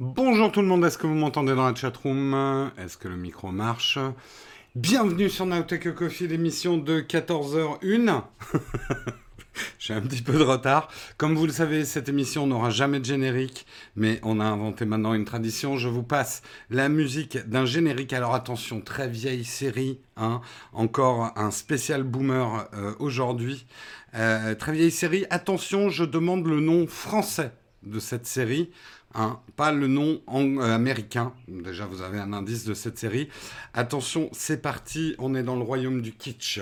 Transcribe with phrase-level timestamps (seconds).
[0.00, 2.70] Bonjour tout le monde, est-ce que vous m'entendez dans la chatroom?
[2.78, 3.98] Est-ce que le micro marche?
[4.76, 8.22] Bienvenue sur Nowtech Coffee, l'émission de 14h01.
[9.80, 10.88] J'ai un petit peu de retard.
[11.16, 15.14] Comme vous le savez, cette émission n'aura jamais de générique, mais on a inventé maintenant
[15.14, 15.76] une tradition.
[15.76, 18.12] Je vous passe la musique d'un générique.
[18.12, 20.42] Alors attention, très vieille série, hein.
[20.74, 23.66] encore un spécial boomer euh, aujourd'hui.
[24.14, 25.26] Euh, très vieille série.
[25.30, 27.50] Attention, je demande le nom français
[27.82, 28.70] de cette série.
[29.14, 31.32] Hein, pas le nom euh, américain.
[31.48, 33.28] Déjà, vous avez un indice de cette série.
[33.72, 36.60] Attention, c'est parti, on est dans le royaume du kitsch.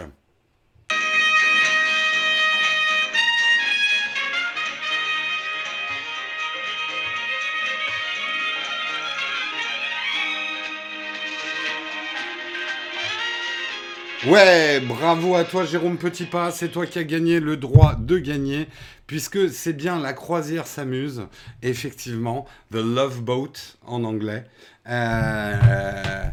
[14.27, 18.67] Ouais, bravo à toi Jérôme Petitpas, c'est toi qui as gagné le droit de gagner,
[19.07, 21.27] puisque c'est bien la croisière s'amuse,
[21.63, 23.53] effectivement, The Love Boat
[23.87, 24.45] en anglais.
[24.89, 26.25] Euh,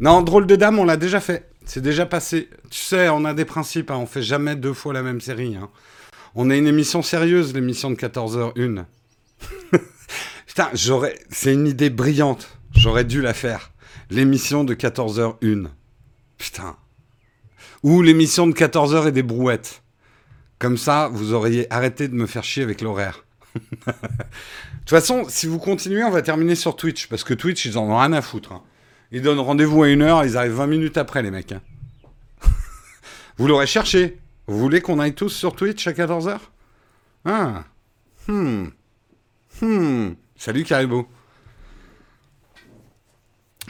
[0.00, 2.48] non, drôle de dame, on l'a déjà fait, c'est déjà passé.
[2.70, 3.96] Tu sais, on a des principes, hein.
[3.96, 5.56] on fait jamais deux fois la même série.
[5.56, 5.70] Hein.
[6.34, 8.84] On a une émission sérieuse, l'émission de 14h01.
[10.46, 13.70] Putain, j'aurais, c'est une idée brillante, j'aurais dû la faire.
[14.10, 15.68] L'émission de 14h01.
[16.38, 16.76] Putain.
[17.82, 19.83] Ou l'émission de 14h et des brouettes.
[20.58, 23.24] Comme ça, vous auriez arrêté de me faire chier avec l'horaire.
[23.54, 27.08] de toute façon, si vous continuez, on va terminer sur Twitch.
[27.08, 28.52] Parce que Twitch, ils en ont rien à foutre.
[28.52, 28.62] Hein.
[29.12, 31.52] Ils donnent rendez-vous à une heure, ils arrivent 20 minutes après, les mecs.
[31.52, 31.60] Hein.
[33.36, 34.18] vous l'aurez cherché.
[34.46, 36.38] Vous voulez qu'on aille tous sur Twitch à 14h
[37.24, 37.64] Ah.
[38.26, 38.66] Hmm.
[39.60, 40.10] Hmm.
[40.36, 41.06] Salut Caribou.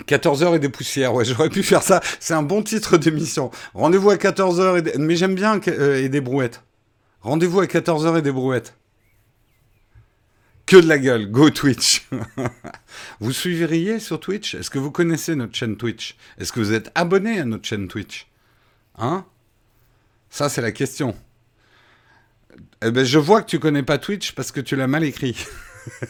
[0.06, 2.00] 14h et des poussières, ouais, j'aurais pu faire ça.
[2.18, 3.50] C'est un bon titre d'émission.
[3.74, 4.98] Rendez-vous à 14h et des...
[4.98, 6.62] Mais j'aime bien euh, et des brouettes.
[7.24, 8.76] Rendez-vous à 14h et des brouettes.
[10.66, 12.06] Que de la gueule, go Twitch.
[13.20, 14.54] vous suivriez sur Twitch?
[14.54, 16.16] Est-ce que vous connaissez notre chaîne Twitch?
[16.36, 18.26] Est-ce que vous êtes abonné à notre chaîne Twitch?
[18.98, 19.24] Hein?
[20.28, 21.16] Ça, c'est la question.
[22.82, 25.46] Eh ben, je vois que tu connais pas Twitch parce que tu l'as mal écrit.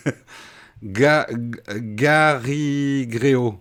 [0.83, 1.47] Gary
[3.07, 3.61] Gréo.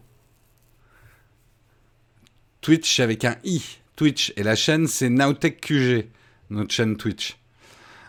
[2.61, 3.61] Twitch avec un i.
[3.95, 4.33] Twitch.
[4.37, 6.07] Et la chaîne, c'est Nowtech QG,
[6.49, 7.37] notre chaîne Twitch.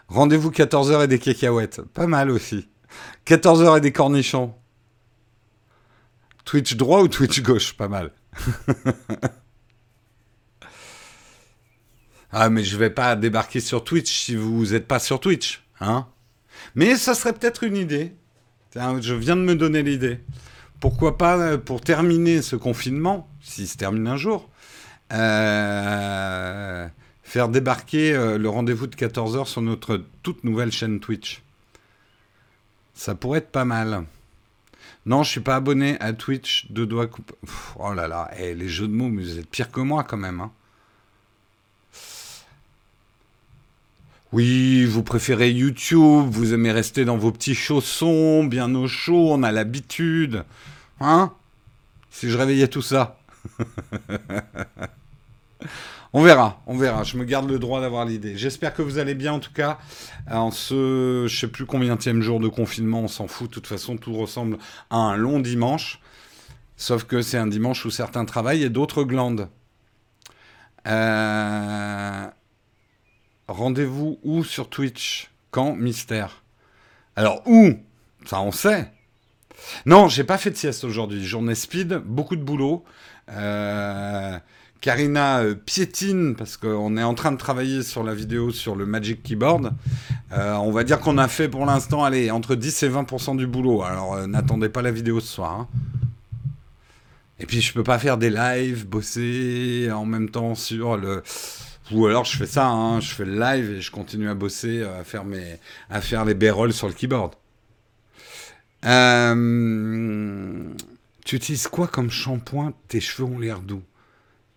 [0.09, 1.83] Rendez-vous 14h et des cacahuètes.
[1.83, 2.69] Pas mal aussi.
[3.27, 4.55] 14h et des cornichons.
[6.45, 7.75] Twitch droit ou Twitch gauche?
[7.75, 8.13] Pas mal.
[12.33, 15.65] ah, mais je vais pas débarquer sur Twitch si vous n'êtes pas sur Twitch.
[15.81, 16.07] Hein
[16.75, 18.15] mais ça serait peut-être une idée.
[18.75, 20.21] Je viens de me donner l'idée
[20.85, 24.51] pourquoi pas, euh, pour terminer ce confinement, s'il se termine un jour,
[25.15, 26.87] euh,
[27.34, 31.43] faire débarquer euh, le rendez-vous de 14h sur notre toute nouvelle chaîne Twitch.
[32.95, 34.05] Ça pourrait être pas mal.
[35.05, 37.34] Non, je suis pas abonné à Twitch de doigts coupés.
[37.77, 40.17] Oh là là, eh, les jeux de mots, mais vous êtes pire que moi quand
[40.17, 40.43] même.
[40.43, 40.53] Hein.
[44.31, 49.43] Oui, vous préférez YouTube, vous aimez rester dans vos petits chaussons, bien au chaud, on
[49.43, 50.44] a l'habitude.
[51.00, 51.33] Hein?
[52.12, 53.19] Si je réveillais tout ça.
[56.15, 57.03] on verra, on verra.
[57.03, 58.39] Je me garde le droit d'avoir l'idée.
[58.39, 59.79] J'espère que vous allez bien en tout cas.
[60.31, 63.51] En ce, je sais plus combien jour de confinement, on s'en fout.
[63.51, 64.57] De toute façon, tout ressemble
[64.89, 66.01] à un long dimanche.
[66.77, 69.49] Sauf que c'est un dimanche où certains travaillent et d'autres glandent.
[70.87, 72.27] Euh...
[73.49, 75.31] Rendez-vous où sur Twitch?
[75.51, 75.75] Quand?
[75.75, 76.43] Mystère.
[77.17, 77.75] Alors où?
[78.25, 78.91] Ça on sait.
[79.87, 81.25] Non, j'ai pas fait de sieste aujourd'hui.
[81.25, 82.85] Journée speed, beaucoup de boulot.
[83.31, 84.39] Euh,
[84.84, 88.84] Karina euh, piétine parce qu'on est en train de travailler sur la vidéo sur le
[88.84, 89.72] Magic Keyboard.
[90.33, 93.47] Euh, on va dire qu'on a fait pour l'instant, allez, entre 10 et 20% du
[93.47, 93.82] boulot.
[93.82, 95.53] Alors n'attendez pas la vidéo ce soir.
[95.53, 95.69] Hein.
[97.41, 101.23] Et puis je peux pas faire des lives, bosser en même temps sur le
[101.91, 104.82] ou alors je fais ça, hein, je fais le live et je continue à bosser,
[104.82, 107.32] euh, à faire, les b sur le keyboard.
[108.85, 110.62] Euh,
[111.25, 112.75] tu utilises quoi comme shampoing?
[112.88, 113.82] Tes cheveux ont l'air doux.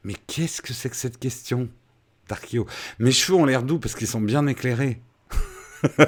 [0.07, 1.67] Mais qu'est-ce que c'est que cette question,
[2.29, 2.65] Tarkio?
[2.97, 5.01] Mes cheveux ont l'air doux parce qu'ils sont bien éclairés.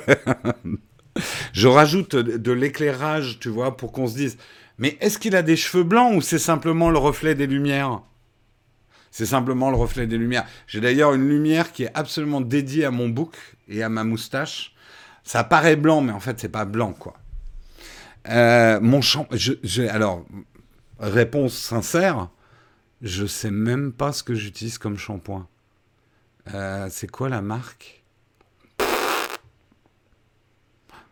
[1.52, 4.38] je rajoute de l'éclairage, tu vois, pour qu'on se dise,
[4.78, 8.00] mais est-ce qu'il a des cheveux blancs ou c'est simplement le reflet des lumières?
[9.12, 10.46] C'est simplement le reflet des lumières.
[10.66, 13.36] J'ai d'ailleurs une lumière qui est absolument dédiée à mon bouc
[13.68, 14.74] et à ma moustache.
[15.26, 17.16] Ça paraît blanc, mais en fait, c'est pas blanc, quoi.
[18.30, 19.28] Euh, mon champ.
[19.90, 20.26] Alors,
[21.00, 22.30] réponse sincère,
[23.02, 25.48] je sais même pas ce que j'utilise comme shampoing.
[26.54, 28.04] Euh, c'est quoi la marque?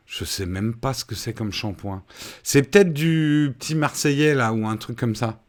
[0.05, 2.03] Je sais même pas ce que c'est comme shampoing.
[2.43, 5.41] C'est peut-être du petit Marseillais là ou un truc comme ça.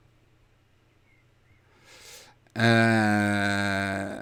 [2.59, 4.21] Euh,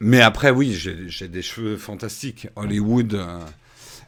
[0.00, 2.48] mais après, oui, j'ai des cheveux fantastiques.
[2.56, 3.14] Hollywood.
[3.14, 3.40] Euh,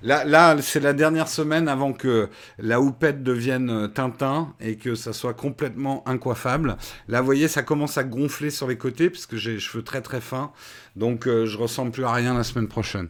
[0.02, 5.12] là, c'est la dernière semaine avant que la houppette devienne euh, Tintin et que ça
[5.12, 6.76] soit complètement incoiffable.
[7.08, 10.00] Là, vous voyez, ça commence à gonfler sur les côtés puisque j'ai les cheveux très
[10.02, 10.52] très fins.
[10.96, 13.08] Donc, je ressemble plus à rien la semaine prochaine.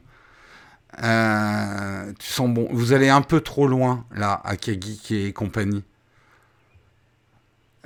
[0.98, 2.68] tu sens bon.
[2.70, 5.82] Vous allez un peu trop loin, là, à Kagi et compagnie.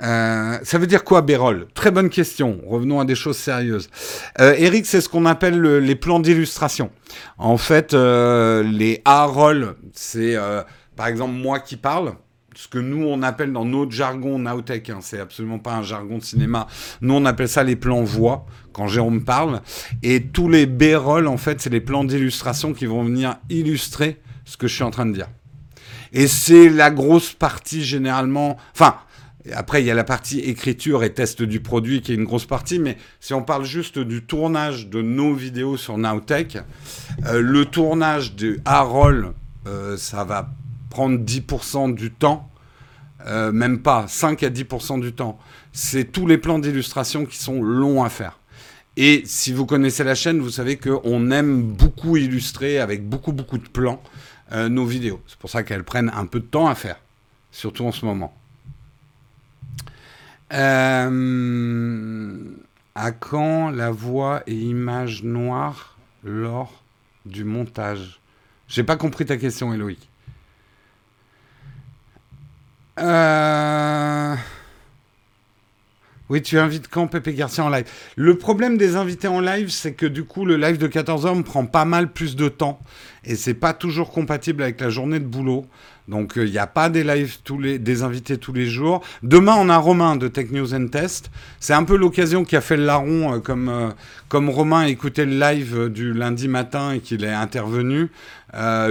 [0.03, 1.67] Euh, ça veut dire quoi, Bérol?
[1.75, 2.61] Très bonne question.
[2.67, 3.89] Revenons à des choses sérieuses.
[4.41, 6.91] Euh, Eric, c'est ce qu'on appelle les plans d'illustration.
[7.39, 10.37] En fait, euh, les A-roll, c'est
[10.97, 12.15] par exemple moi qui parle.
[12.57, 16.19] Ce que nous, on appelle dans notre jargon Nowtech, hein, c'est absolument pas un jargon
[16.19, 16.69] de cinéma.
[17.01, 19.61] Nous, on appelle ça les plans voix, quand Jérôme parle.
[20.05, 24.57] Et tous les B-roll, en fait, c'est les plans d'illustration qui vont venir illustrer ce
[24.57, 25.27] que je suis en train de dire.
[26.13, 28.57] Et c'est la grosse partie généralement.
[28.73, 28.99] Enfin,
[29.53, 32.47] après, il y a la partie écriture et test du produit qui est une grosse
[32.47, 36.59] partie, mais si on parle juste du tournage de nos vidéos sur Nowtech,
[37.27, 39.33] euh, le tournage de A-Roll,
[39.67, 40.49] euh, ça va
[40.89, 42.51] prendre 10% du temps,
[43.27, 45.39] euh, même pas, 5 à 10% du temps.
[45.73, 48.39] C'est tous les plans d'illustration qui sont longs à faire.
[48.97, 53.59] Et si vous connaissez la chaîne, vous savez qu'on aime beaucoup illustrer avec beaucoup, beaucoup
[53.59, 54.01] de plans
[54.53, 55.21] nos vidéos.
[55.27, 57.01] C'est pour ça qu'elles prennent un peu de temps à faire,
[57.51, 58.33] surtout en ce moment.
[60.53, 62.39] Euh,
[62.95, 66.83] à quand la voix et image noire lors
[67.27, 68.21] du montage?
[68.69, 70.09] J'ai pas compris ta question, Eloïc.
[72.99, 74.37] Euh...
[76.31, 77.85] Oui, tu invites quand Pépé Garcia en live?
[78.17, 81.43] Le problème des invités en live, c'est que du coup, le live de 14h me
[81.43, 82.81] prend pas mal plus de temps.
[83.25, 85.67] Et c'est pas toujours compatible avec la journée de boulot.
[86.09, 89.03] Donc il euh, n'y a pas des lives tous les, des invités tous les jours.
[89.23, 91.31] Demain on a Romain de Tech News and Test.
[91.61, 93.89] C'est un peu l'occasion qui a fait le larron, euh, comme euh,
[94.29, 98.11] comme Romain écoutait le live du lundi matin et qu'il est intervenu.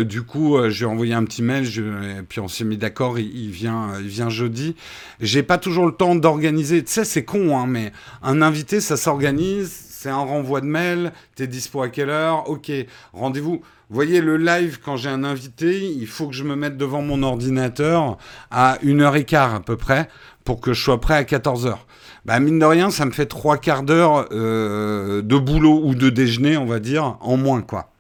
[0.01, 3.19] du coup, j'ai envoyé un petit mail, et puis on s'est mis d'accord.
[3.19, 4.75] Il, vient, il vient jeudi.
[5.19, 6.83] J'ai pas toujours le temps d'organiser.
[6.83, 9.69] Tu sais, c'est con, hein, mais un invité, ça s'organise.
[9.89, 11.11] C'est un renvoi de mail.
[11.35, 12.49] T'es dispo à quelle heure?
[12.49, 12.71] Ok,
[13.11, 13.61] rendez-vous.
[13.93, 17.21] Voyez, le live, quand j'ai un invité, il faut que je me mette devant mon
[17.21, 18.17] ordinateur
[18.49, 20.09] à 1h15 à peu près
[20.43, 21.77] pour que je sois prêt à 14h.
[22.25, 26.09] Bah, mine de rien, ça me fait trois quarts d'heure euh, de boulot ou de
[26.09, 27.91] déjeuner, on va dire, en moins, quoi.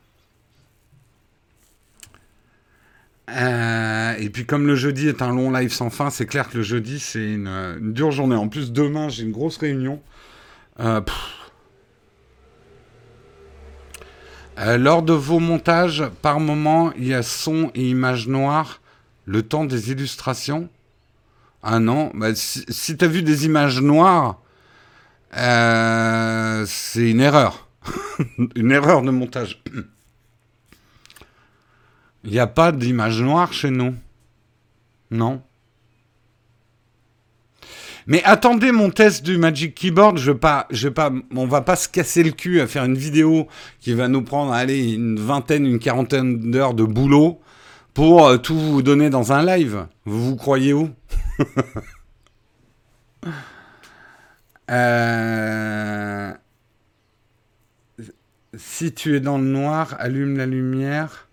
[3.29, 6.57] Euh, et puis comme le jeudi est un long live sans fin, c'est clair que
[6.57, 8.35] le jeudi c'est une, dure journée.
[8.35, 10.01] En plus demain j'ai une grosse réunion.
[10.79, 11.01] Euh,
[14.59, 18.81] Euh, lors de vos montages, par moment, il y a son et image noire,
[19.25, 20.69] le temps des illustrations?
[21.63, 24.41] Ah non, bah, si, tu as vu des images noires,
[25.35, 27.67] euh, c'est une erreur.
[28.55, 29.63] une erreur de montage.
[32.23, 33.95] Il n'y a pas d'image noire chez nous.
[35.09, 35.41] Non.
[38.07, 41.75] Mais attendez mon test du Magic Keyboard, je vais pas, je pas, on va pas
[41.75, 43.47] se casser le cul à faire une vidéo
[43.79, 47.39] qui va nous prendre, allez, une vingtaine, une quarantaine d'heures de boulot
[47.93, 49.87] pour euh, tout vous donner dans un live.
[50.05, 50.89] Vous vous croyez où?
[54.71, 56.33] Euh,
[58.55, 61.27] Si tu es dans le noir, allume la lumière.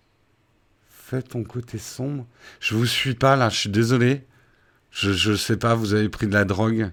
[0.89, 2.25] Fais ton côté sombre.
[2.59, 4.25] Je vous suis pas là, je suis désolé.
[4.91, 6.91] Je ne sais pas, vous avez pris de la drogue.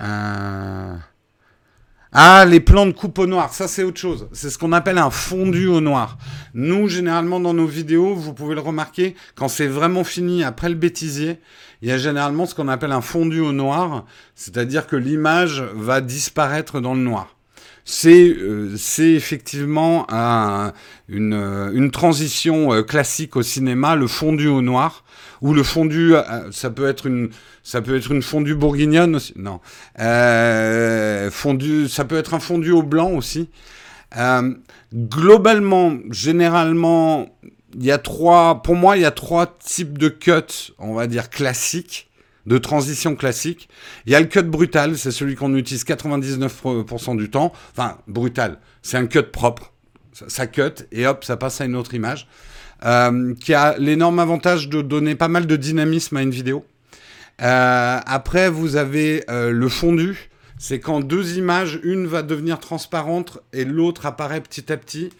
[0.00, 0.96] Euh,
[2.12, 4.28] ah, les plans de coupe au noir, ça c'est autre chose.
[4.32, 6.18] C'est ce qu'on appelle un fondu au noir.
[6.54, 10.74] Nous, généralement, dans nos vidéos, vous pouvez le remarquer, quand c'est vraiment fini après le
[10.74, 11.38] bêtisier,
[11.82, 16.00] il y a généralement ce qu'on appelle un fondu au noir, c'est-à-dire que l'image va
[16.00, 17.37] disparaître dans le noir.
[17.90, 20.06] C'est euh, effectivement
[21.08, 21.32] une,
[21.72, 25.04] une, transition euh, classique au cinéma, le fondu au noir
[25.40, 27.30] ou le fondu, euh, ça peut être une,
[27.62, 29.32] ça peut être une fondue bourguignonne aussi.
[29.36, 29.60] Non,
[30.00, 33.48] euh, fondu, ça peut être un fondu au blanc aussi.
[34.16, 34.54] Euh,
[34.94, 37.28] globalement, généralement,
[37.74, 41.06] il y a trois, pour moi, il y a trois types de cuts, on va
[41.06, 42.07] dire classiques,
[42.48, 43.68] de transition classique.
[44.06, 47.52] Il y a le cut brutal, c'est celui qu'on utilise 99% du temps.
[47.72, 49.72] Enfin, brutal, c'est un cut propre.
[50.26, 52.26] Ça cut et hop, ça passe à une autre image.
[52.84, 56.64] Euh, qui a l'énorme avantage de donner pas mal de dynamisme à une vidéo.
[57.42, 60.30] Euh, après, vous avez euh, le fondu.
[60.58, 65.10] C'est quand deux images, une va devenir transparente et l'autre apparaît petit à petit.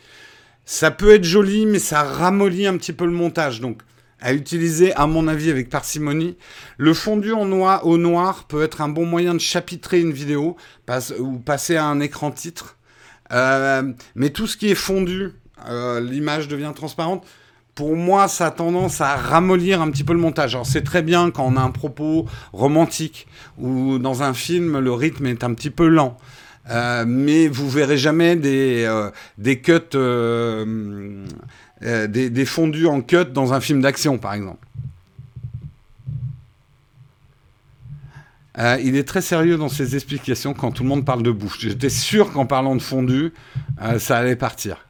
[0.64, 3.60] Ça peut être joli, mais ça ramollit un petit peu le montage.
[3.60, 3.82] Donc,
[4.20, 6.36] à utiliser, à mon avis, avec parcimonie.
[6.76, 10.56] Le fondu en noir, au noir peut être un bon moyen de chapitrer une vidéo
[11.18, 12.76] ou passer à un écran titre.
[13.32, 15.30] Euh, mais tout ce qui est fondu,
[15.68, 17.26] euh, l'image devient transparente.
[17.74, 20.54] Pour moi, ça a tendance à ramollir un petit peu le montage.
[20.56, 24.92] Alors, c'est très bien quand on a un propos romantique ou dans un film, le
[24.92, 26.16] rythme est un petit peu lent.
[26.70, 29.08] Euh, mais vous verrez jamais des,
[29.38, 29.96] des cuts
[31.84, 34.66] euh, des, fondus en cut dans un film d'action, par exemple.
[38.58, 41.60] Euh, il est très sérieux dans ses explications quand tout le monde parle de bouche.
[41.60, 43.32] J'étais sûr qu'en parlant de fondu,
[43.80, 44.88] euh, ça allait partir.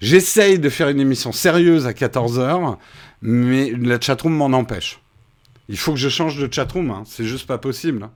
[0.00, 2.76] J'essaye de faire une émission sérieuse à 14h,
[3.22, 5.00] mais la chatroom m'en empêche.
[5.68, 7.04] Il faut que je change de chatroom, hein.
[7.06, 8.02] c'est juste pas possible.
[8.02, 8.10] Hein.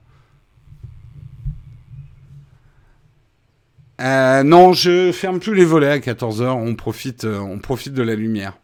[4.01, 8.03] Euh, non, je ferme plus les volets à 14h, on profite, euh, on profite de
[8.03, 8.57] la lumière.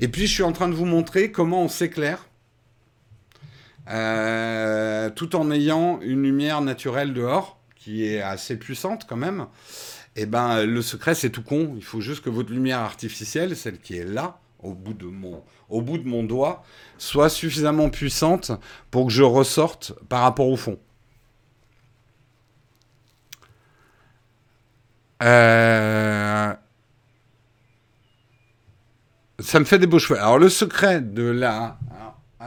[0.00, 2.26] Et puis je suis en train de vous montrer comment on s'éclaire
[3.90, 9.46] euh, tout en ayant une lumière naturelle dehors, qui est assez puissante quand même.
[10.16, 13.56] Et eh ben le secret c'est tout con, il faut juste que votre lumière artificielle,
[13.56, 16.62] celle qui est là, au bout de mon, au bout de mon doigt,
[16.96, 18.52] soit suffisamment puissante
[18.90, 20.78] pour que je ressorte par rapport au fond.
[25.22, 26.52] Euh,
[29.38, 30.18] ça me fait des beaux cheveux.
[30.18, 31.78] Alors, le secret de la.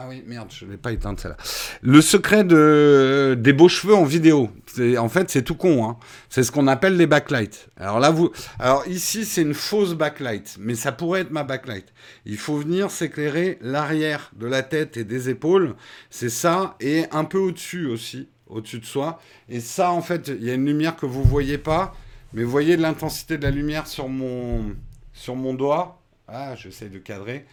[0.00, 1.36] Ah oui, merde, je ne l'ai pas éteinte celle-là.
[1.82, 4.48] Le secret de, des beaux cheveux en vidéo,
[4.96, 5.88] en fait, c'est tout con.
[5.88, 5.96] Hein.
[6.28, 7.68] C'est ce qu'on appelle les backlights.
[7.76, 11.86] Alors là, vous, alors ici, c'est une fausse backlight, mais ça pourrait être ma backlight.
[12.26, 15.74] Il faut venir s'éclairer l'arrière de la tête et des épaules.
[16.10, 19.20] C'est ça, et un peu au-dessus aussi, au-dessus de soi.
[19.48, 21.96] Et ça, en fait, il y a une lumière que vous voyez pas
[22.32, 24.76] mais vous voyez l'intensité de la lumière sur mon,
[25.12, 26.02] sur mon doigt.
[26.28, 27.46] Ah, j'essaie de cadrer.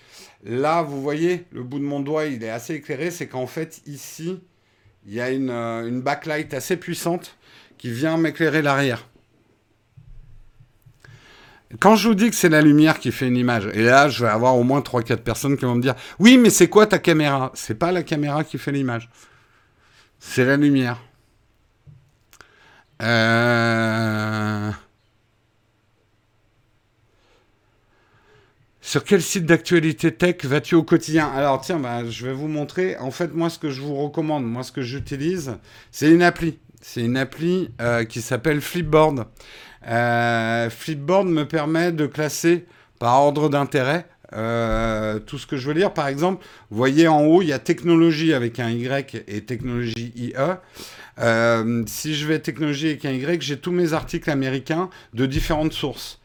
[0.44, 3.10] Là, vous voyez, le bout de mon doigt, il est assez éclairé.
[3.10, 4.42] C'est qu'en fait, ici,
[5.06, 7.38] il y a une, euh, une backlight assez puissante
[7.78, 9.08] qui vient m'éclairer l'arrière.
[11.80, 14.24] Quand je vous dis que c'est la lumière qui fait une image, et là, je
[14.24, 17.00] vais avoir au moins 3-4 personnes qui vont me dire Oui, mais c'est quoi ta
[17.00, 17.52] caméra?
[17.54, 19.10] C'est pas la caméra qui fait l'image.
[20.20, 21.02] C'est la lumière.
[23.02, 24.72] Euh,
[28.82, 31.28] sur quel site d'actualité tech vas-tu au quotidien?
[31.28, 32.98] Alors tiens, bah, je vais vous montrer.
[32.98, 35.58] En fait, moi, ce que je vous recommande, moi, ce que j'utilise,
[35.92, 36.60] c'est une appli.
[36.82, 39.26] C'est une appli euh, qui s'appelle Flipboard.
[39.88, 42.66] Euh, Flipboard me permet de classer
[43.00, 44.08] par ordre d'intérêt
[45.26, 45.94] tout ce que je veux lire.
[45.94, 50.12] Par exemple, vous voyez en haut, il y a technologie avec un Y et technologie
[50.16, 50.34] IE.
[51.20, 56.20] Euh, si je vais technologie un Y, j'ai tous mes articles américains de différentes sources.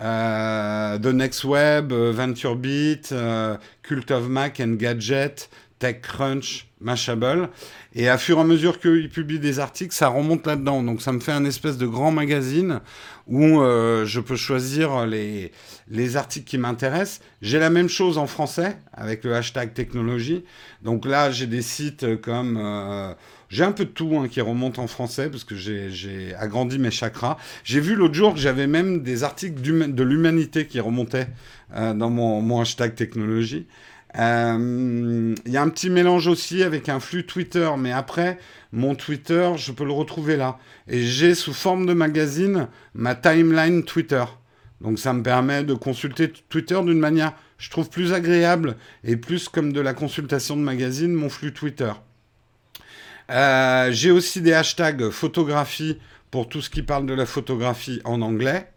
[0.00, 5.48] Euh, de NextWeb, euh, VentureBeat, euh, Cult of Mac and Gadget,
[5.78, 7.48] TechCrunch, Mashable.
[7.94, 10.82] Et à fur et à mesure qu'ils publient des articles, ça remonte là-dedans.
[10.82, 12.80] Donc ça me fait un espèce de grand magazine
[13.28, 15.52] où euh, je peux choisir les,
[15.88, 17.20] les articles qui m'intéressent.
[17.40, 20.44] J'ai la même chose en français avec le hashtag technologie.
[20.82, 22.58] Donc là, j'ai des sites comme...
[22.60, 23.14] Euh,
[23.54, 26.90] j'ai un peu de tout hein, qui remonte en français parce que j'ai agrandi mes
[26.90, 27.36] chakras.
[27.62, 31.28] J'ai vu l'autre jour que j'avais même des articles de l'humanité qui remontaient
[31.76, 33.68] euh, dans mon, hashtag technologie.
[34.16, 38.38] Il euh, y a un petit mélange aussi avec un flux Twitter, mais après,
[38.72, 40.58] mon Twitter, je peux le retrouver là.
[40.88, 44.24] Et j'ai sous forme de magazine ma timeline Twitter.
[44.80, 49.48] Donc ça me permet de consulter Twitter d'une manière, je trouve, plus agréable et plus
[49.48, 51.92] comme de la consultation de magazine, mon flux Twitter.
[53.30, 55.98] Euh, j'ai aussi des hashtags photographie
[56.30, 58.68] pour tout ce qui parle de la photographie en anglais.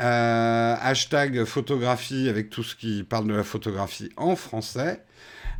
[0.00, 5.02] Euh, hashtag photographie avec tout ce qui parle de la photographie en français.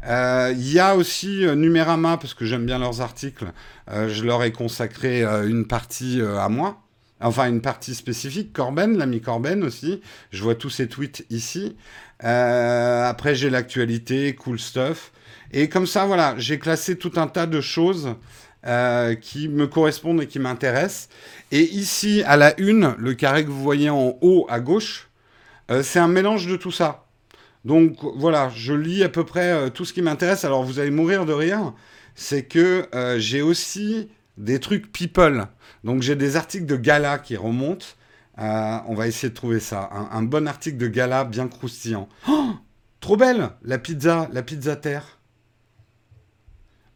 [0.06, 3.46] Euh, il y a aussi Numérama, parce que j'aime bien leurs articles.
[3.88, 6.82] je leur ai consacré une partie à moi.
[7.20, 8.52] Enfin, une partie spécifique.
[8.52, 10.00] Corben, l'ami Corben aussi.
[10.30, 11.76] Je vois tous ses tweets ici.
[12.20, 15.10] après, j'ai l'actualité, cool stuff.
[15.52, 18.14] Et comme ça, voilà, j'ai classé tout un tas de choses
[18.66, 21.08] euh, qui me correspondent et qui m'intéressent.
[21.52, 25.08] Et ici, à la une, le carré que vous voyez en haut à gauche,
[25.70, 27.06] euh, c'est un mélange de tout ça.
[27.64, 30.44] Donc voilà, je lis à peu près euh, tout ce qui m'intéresse.
[30.44, 31.72] Alors vous allez mourir de rire,
[32.14, 32.88] c'est que
[33.18, 35.46] j'ai aussi des trucs people.
[35.84, 37.86] Donc j'ai des articles de gala qui remontent.
[38.36, 39.88] on va essayer de trouver ça.
[40.10, 42.08] Un, bon article de gala bien croustillant.
[42.28, 42.50] Oh,
[42.98, 45.17] trop belle La pizza, la pizza terre.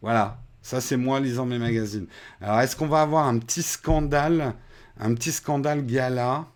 [0.02, 2.06] Voilà, ça c'est moi lisant mes magazines.
[2.40, 4.54] Alors est-ce qu'on va avoir un petit scandale,
[4.98, 6.46] un petit scandale gala?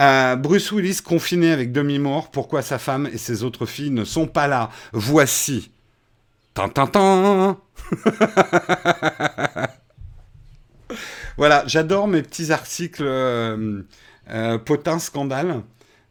[0.00, 2.30] Euh, Bruce Willis confiné avec demi-mort.
[2.30, 4.70] Pourquoi sa femme et ses autres filles ne sont pas là?
[4.92, 5.70] Voici.
[6.54, 6.70] Tan,
[11.36, 13.82] voilà, j'adore mes petits articles euh,
[14.30, 15.62] euh, potins scandales.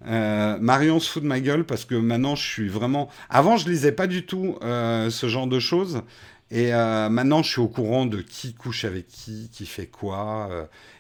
[0.05, 3.09] Marion se fout de ma gueule parce que maintenant je suis vraiment.
[3.29, 6.03] Avant, je lisais pas du tout ce genre de choses.
[6.51, 10.49] Et maintenant, je suis au courant de qui couche avec qui, qui fait quoi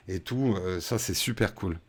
[0.07, 0.55] et tout.
[0.79, 1.79] ça, c'est super cool.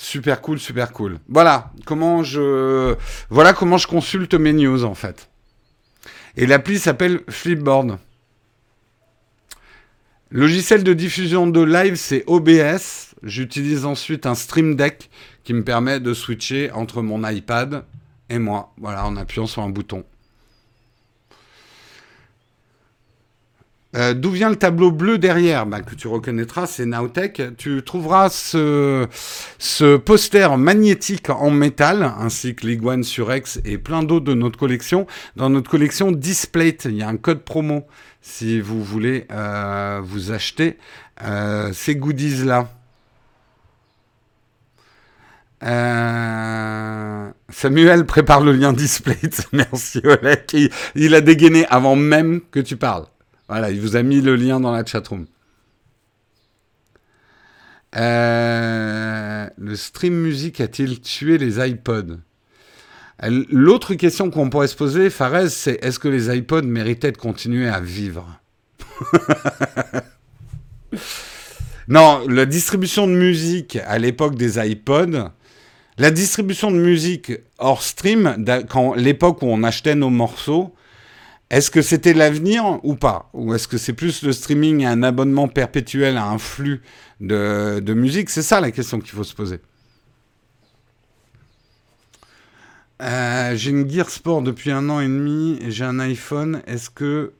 [0.00, 1.18] Super cool, super cool.
[1.28, 2.96] Voilà comment je,
[3.28, 5.28] voilà comment je consulte mes news en fait.
[6.38, 7.98] Et l'appli s'appelle Flipboard.
[10.30, 13.14] Logiciel de diffusion de live, c'est OBS.
[13.22, 15.10] J'utilise ensuite un Stream Deck
[15.44, 17.84] qui me permet de switcher entre mon iPad
[18.30, 18.72] et moi.
[18.78, 20.04] Voilà, en appuyant sur un bouton.
[23.96, 27.42] Euh, d'où vient le tableau bleu derrière bah, Que tu reconnaîtras, c'est Nowtech.
[27.56, 29.08] Tu trouveras ce,
[29.58, 35.06] ce poster magnétique en métal, ainsi que l'Iguane Surex et plein d'autres de notre collection,
[35.34, 36.84] dans notre collection Displate.
[36.84, 37.84] Il y a un code promo
[38.22, 40.78] si vous voulez euh, vous acheter
[41.24, 42.68] euh, ces goodies-là.
[47.50, 49.48] Samuel prépare le lien Displate.
[49.52, 50.70] Merci Oleg.
[50.94, 53.06] il a dégainé avant même que tu parles.
[53.50, 55.26] Voilà, il vous a mis le lien dans la chatroom.
[57.96, 62.18] Euh, le stream musique a-t-il tué les iPods?
[63.50, 67.68] L'autre question qu'on pourrait se poser, Fares, c'est est-ce que les iPods méritaient de continuer
[67.68, 68.40] à vivre?
[71.88, 75.30] Non, la distribution de musique à l'époque des iPods,
[75.98, 80.72] la distribution de musique hors stream, quand l'époque où on achetait nos morceaux,
[81.50, 83.28] est-ce que c'était l'avenir ou pas?
[83.34, 86.80] Ou est-ce que c'est plus le streaming et un abonnement perpétuel à un flux
[87.20, 88.30] de, musique?
[88.30, 89.58] C'est ça la question qu'il faut se poser.
[93.02, 96.62] Euh, j'ai une Gear Sport depuis un an et demi et j'ai un iPhone.
[96.68, 97.32] Est-ce que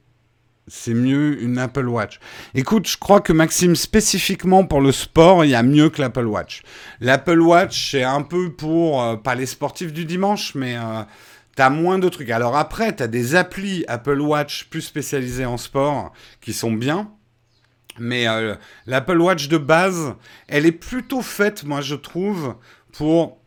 [0.67, 2.19] c'est mieux une Apple Watch?
[2.55, 6.27] Écoute, je crois que Maxime, spécifiquement pour le sport, il y a mieux que l'Apple
[6.27, 6.63] Watch.
[7.01, 10.77] L'Apple Watch, c'est un peu pour, euh, pas les sportifs du dimanche, mais...
[10.77, 11.05] Euh,
[11.57, 12.31] T'as moins de trucs.
[12.31, 17.13] Alors après, t'as des applis Apple Watch plus spécialisées en sport qui sont bien.
[17.99, 18.55] Mais euh,
[18.87, 20.15] l'Apple Watch de base,
[20.49, 22.57] elle est plutôt faite, moi je trouve,
[22.93, 23.39] pour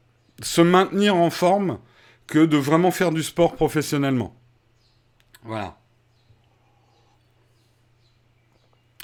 [0.42, 1.80] se maintenir en forme
[2.28, 4.36] que de vraiment faire du sport professionnellement.
[5.44, 5.78] Voilà.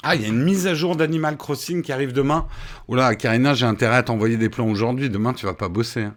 [0.02, 2.46] Ah, il y a une mise à jour d'Animal Crossing qui arrive demain.
[2.88, 5.10] Oula, Karina, j'ai intérêt à t'envoyer des plans aujourd'hui.
[5.10, 6.04] Demain, tu vas pas bosser.
[6.04, 6.14] Hein.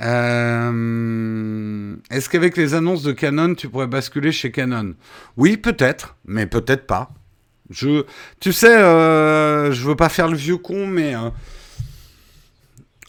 [0.00, 4.94] Euh, est-ce qu'avec les annonces de Canon, tu pourrais basculer chez Canon?
[5.36, 7.10] Oui, peut-être, mais peut-être pas.
[7.68, 8.04] Je,
[8.40, 11.30] tu sais, euh, je veux pas faire le vieux con, mais euh,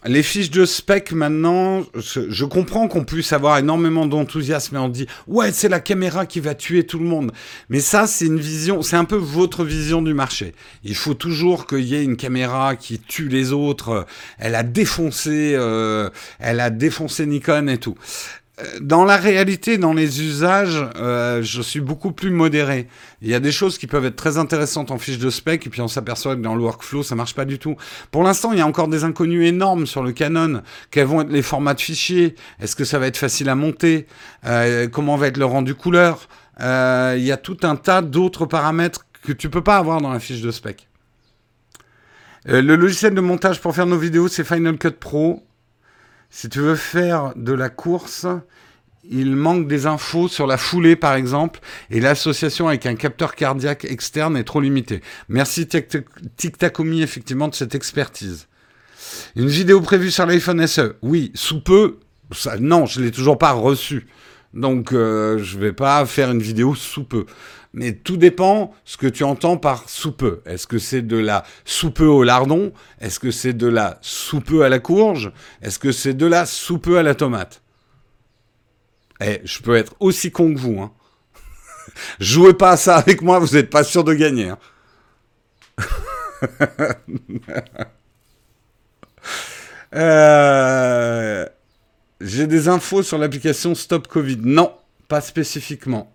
[0.04, 5.06] les fiches de spec maintenant, je comprends qu'on puisse avoir énormément d'enthousiasme et on dit
[5.28, 7.32] ouais c'est la caméra qui va tuer tout le monde.
[7.68, 10.54] Mais ça c'est une vision, c'est un peu votre vision du marché.
[10.82, 14.06] Il faut toujours qu'il y ait une caméra qui tue les autres.
[14.38, 16.10] Elle a défoncé, euh,
[16.40, 17.96] elle a défoncé Nikon et tout
[18.80, 22.86] dans la réalité, dans les usages, euh, je suis beaucoup plus modéré.
[23.22, 25.70] Il y a des choses qui peuvent être très intéressantes en fiche de spec, et
[25.70, 27.76] puis on s'aperçoit que dans le workflow, ça marche pas du tout.
[28.10, 30.62] Pour l'instant, il y a encore des inconnus énormes sur le Canon.
[30.90, 32.34] Quels vont être les formats de fichiers?
[32.60, 34.06] Est-ce que ça va être facile à monter?
[34.44, 36.28] Euh, Comment va être le rendu couleur?
[36.60, 40.12] Euh, Il y a tout un tas d'autres paramètres que tu peux pas avoir dans
[40.12, 40.88] la fiche de spec.
[42.44, 45.42] le logiciel de montage pour faire nos vidéos, c'est Final Cut Pro.
[46.34, 48.26] Si tu veux faire de la course,
[49.04, 53.84] il manque des infos sur la foulée, par exemple, et l'association avec un capteur cardiaque
[53.84, 55.02] externe est trop limitée.
[55.28, 55.68] Merci
[56.38, 58.48] TikTakomi, effectivement, de cette expertise.
[59.36, 61.98] Une vidéo prévue sur l'iPhone SE Oui, sous peu.
[62.58, 64.06] Non, je ne l'ai toujours pas reçu.
[64.54, 67.26] Donc, euh, je ne vais pas faire une vidéo sous peu.
[67.74, 70.42] Mais tout dépend ce que tu entends par soupe.
[70.44, 72.72] Est-ce que c'est de la soupe au lardon?
[73.00, 75.32] Est-ce que c'est de la soupe à la courge?
[75.62, 77.62] Est-ce que c'est de la soupe à la tomate?
[79.20, 80.80] Eh, je peux être aussi con que vous.
[80.80, 80.92] Hein.
[82.20, 84.50] Jouez pas à ça avec moi, vous n'êtes pas sûr de gagner.
[84.50, 84.58] Hein.
[89.94, 91.46] Euh,
[92.22, 94.38] j'ai des infos sur l'application Stop Covid.
[94.42, 94.72] Non,
[95.06, 96.10] pas spécifiquement.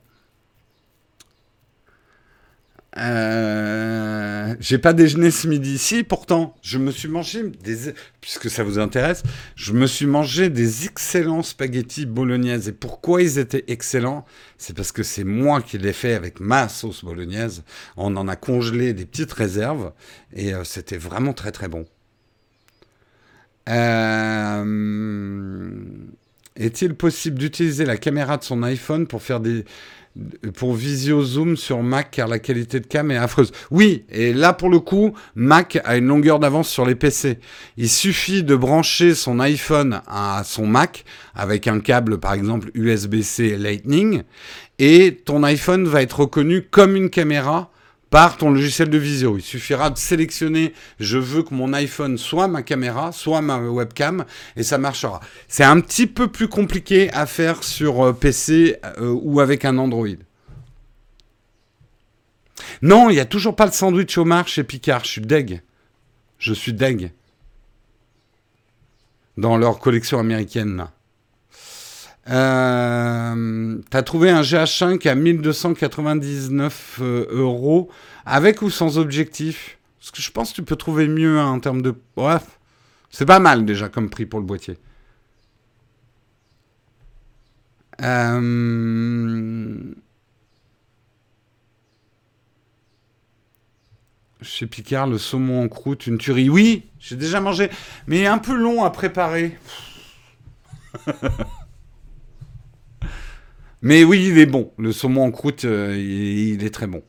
[2.98, 5.78] Euh, j'ai pas déjeuné ce midi.
[5.78, 9.24] Si, pourtant, je me suis mangé des, puisque ça vous intéresse,
[9.56, 12.68] je me suis mangé des excellents spaghettis bolognaise.
[12.70, 14.26] Et pourquoi ils étaient excellents?
[14.58, 17.64] C'est parce que c'est moi qui l'ai fait avec ma sauce bolognaise.
[17.98, 19.92] On en a congelé des petites réserves
[20.34, 21.86] et euh, c'était vraiment très très bon.
[23.70, 24.64] Euh,
[26.56, 29.66] est-il possible d'utiliser la caméra de son iPhone pour faire des,
[30.56, 33.52] pour Visio Zoom sur Mac car la qualité de cam est affreuse.
[33.72, 37.40] Oui, et là pour le coup, Mac a une longueur d'avance sur les PC.
[37.78, 43.58] Il suffit de brancher son iPhone à son Mac avec un câble par exemple USB-C
[43.58, 44.24] Lightning
[44.80, 47.72] et ton iPhone va être reconnu comme une caméra
[48.10, 49.38] par ton logiciel de visio.
[49.38, 54.26] Il suffira de sélectionner je veux que mon iPhone soit ma caméra, soit ma webcam,
[54.56, 55.20] et ça marchera.
[55.48, 59.78] C'est un petit peu plus compliqué à faire sur euh, PC euh, ou avec un
[59.78, 60.08] Android.
[62.82, 65.04] Non, il n'y a toujours pas le sandwich au chez Picard.
[65.04, 65.62] Je suis deg.
[66.40, 67.12] Je suis deg.
[69.38, 70.88] Dans leur collection américaine,
[72.30, 77.90] euh, t'as trouvé un GH5 à 1299 euh, euros
[78.26, 79.78] avec ou sans objectif?
[80.00, 81.96] Parce que je pense que tu peux trouver mieux hein, en termes de.
[82.16, 82.60] Bref,
[83.10, 84.78] c'est pas mal déjà comme prix pour le boîtier.
[88.02, 89.78] Euh...
[94.42, 96.50] Chez Picard, le saumon en croûte, une tuerie.
[96.50, 97.72] Oui, j'ai déjà mangé,
[98.06, 99.58] mais un peu long à préparer.
[103.82, 104.72] Mais oui, il est bon.
[104.78, 107.04] Le saumon en croûte, euh, il, est très bon.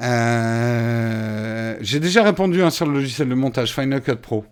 [0.00, 4.44] Euh, j'ai déjà répondu hein, sur le logiciel de montage Final Cut Pro.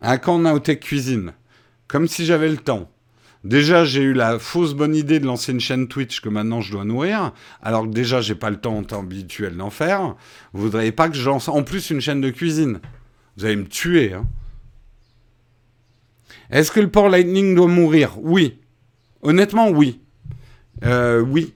[0.00, 1.32] À quand Naotech Cuisine
[1.86, 2.90] Comme si j'avais le temps.
[3.44, 6.72] Déjà, j'ai eu la fausse bonne idée de lancer une chaîne Twitch que maintenant je
[6.72, 10.14] dois nourrir, alors que déjà, j'ai pas le temps en temps habituel d'en faire.
[10.52, 12.80] Vous voudriez pas que je lance en plus une chaîne de cuisine
[13.36, 14.12] vous allez me tuer.
[14.12, 14.26] Hein.
[16.50, 18.18] Est-ce que le port Lightning doit mourir?
[18.20, 18.60] Oui.
[19.22, 20.00] Honnêtement, oui.
[20.84, 21.54] Euh, oui.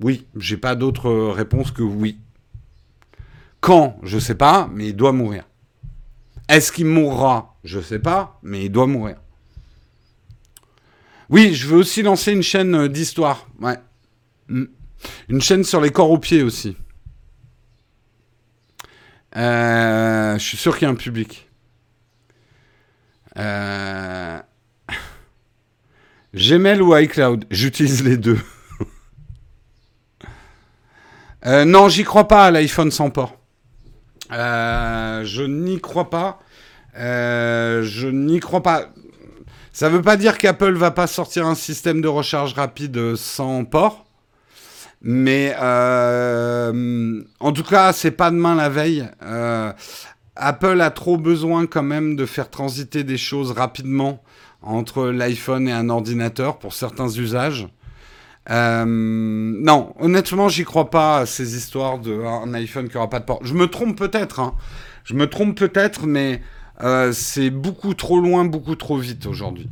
[0.00, 0.26] Oui.
[0.36, 2.18] J'ai pas d'autre réponse que oui.
[3.60, 3.98] Quand?
[4.02, 5.44] Je sais pas, mais il doit mourir.
[6.48, 7.58] Est-ce qu'il mourra?
[7.64, 9.16] Je sais pas, mais il doit mourir.
[11.28, 13.46] Oui, je veux aussi lancer une chaîne d'histoire.
[13.60, 13.76] Ouais.
[14.48, 14.64] Hmm.
[15.28, 16.76] Une chaîne sur les corps aux pieds aussi.
[19.36, 21.48] Euh, je suis sûr qu'il y a un public.
[23.36, 24.40] Euh...
[26.34, 27.44] Gmail ou iCloud?
[27.50, 28.38] J'utilise les deux.
[31.46, 33.38] Euh, non, j'y crois pas à l'iPhone sans port.
[34.28, 36.40] Je n'y crois pas.
[36.96, 38.88] je n'y crois pas.
[39.72, 43.64] Ça ne veut pas dire qu'Apple va pas sortir un système de recharge rapide sans
[43.64, 44.07] port.
[45.02, 49.08] Mais euh, en tout cas, c'est pas demain la veille.
[49.22, 49.72] Euh,
[50.36, 54.22] Apple a trop besoin quand même de faire transiter des choses rapidement
[54.62, 57.68] entre l'iPhone et un ordinateur pour certains usages.
[58.50, 63.40] Euh, non, honnêtement, j'y crois pas ces histoires d'un iPhone qui aura pas de port.
[63.42, 64.54] Je me trompe peut-être, hein.
[65.04, 66.42] Je me trompe peut-être, mais
[67.12, 69.68] c'est beaucoup trop loin, beaucoup trop vite aujourd'hui.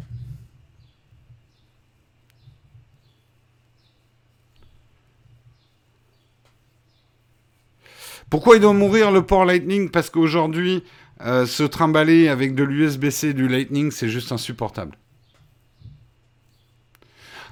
[8.30, 9.90] Pourquoi il doit mourir le port Lightning?
[9.90, 10.82] Parce qu'aujourd'hui,
[11.24, 14.96] euh, se trimballer avec de l'USB-C et du Lightning, c'est juste insupportable.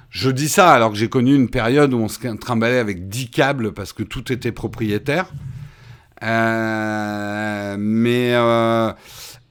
[0.09, 3.31] Je dis ça alors que j'ai connu une période où on se trimballait avec 10
[3.31, 5.31] câbles parce que tout était propriétaire.
[6.23, 8.93] Euh, mais euh,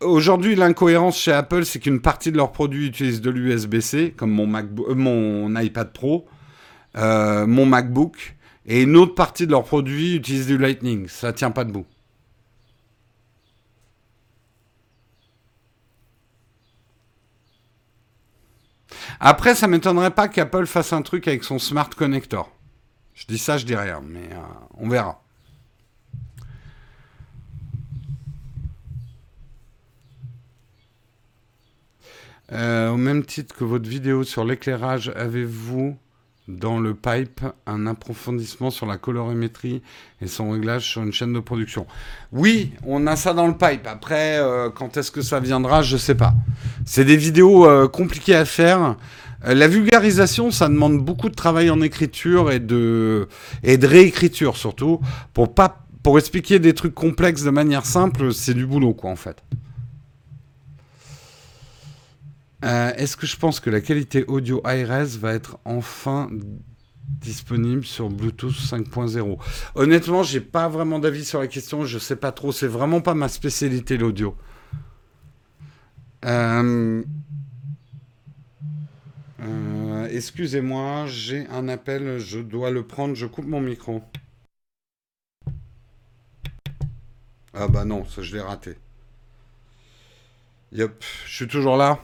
[0.00, 4.46] aujourd'hui, l'incohérence chez Apple, c'est qu'une partie de leurs produits utilise de l'USB-C, comme mon,
[4.94, 6.26] mon iPad Pro,
[6.94, 8.33] mon MacBook,
[8.66, 11.08] et une autre partie de leurs produits utilise du Lightning.
[11.08, 11.86] Ça tient pas debout.
[19.20, 22.50] Après, ça m'étonnerait pas qu'Apple fasse un truc avec son Smart Connector.
[23.14, 24.40] Je dis ça, je dis rien, mais euh,
[24.76, 25.22] on verra.
[32.52, 35.96] Euh, au même titre que votre vidéo sur l'éclairage, avez-vous
[36.48, 39.82] dans le pipe un approfondissement sur la colorimétrie
[40.20, 41.86] et son réglage sur une chaîne de production.
[42.32, 43.86] Oui, on a ça dans le pipe.
[43.86, 46.34] Après, euh, quand est-ce que ça viendra, je sais pas.
[46.84, 48.96] C'est des vidéos euh, compliquées à faire.
[49.46, 53.28] Euh, la vulgarisation, ça demande beaucoup de travail en écriture et de,
[53.62, 55.00] et de réécriture surtout.
[55.32, 59.16] Pour, pas, pour expliquer des trucs complexes de manière simple, c'est du boulot, quoi, en
[59.16, 59.42] fait.
[62.64, 66.30] Euh, est-ce que je pense que la qualité audio iRes va être enfin
[67.20, 69.38] disponible sur Bluetooth 5.0
[69.74, 71.84] Honnêtement, j'ai pas vraiment d'avis sur la question.
[71.84, 72.52] Je sais pas trop.
[72.52, 74.34] C'est vraiment pas ma spécialité l'audio.
[76.24, 77.02] Euh,
[79.42, 82.18] euh, excusez-moi, j'ai un appel.
[82.18, 83.14] Je dois le prendre.
[83.14, 84.02] Je coupe mon micro.
[87.52, 88.76] Ah bah non, ça je l'ai raté.
[90.72, 92.00] Yep, je suis toujours là.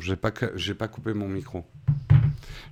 [0.00, 1.64] J'ai pas, j'ai pas coupé mon micro.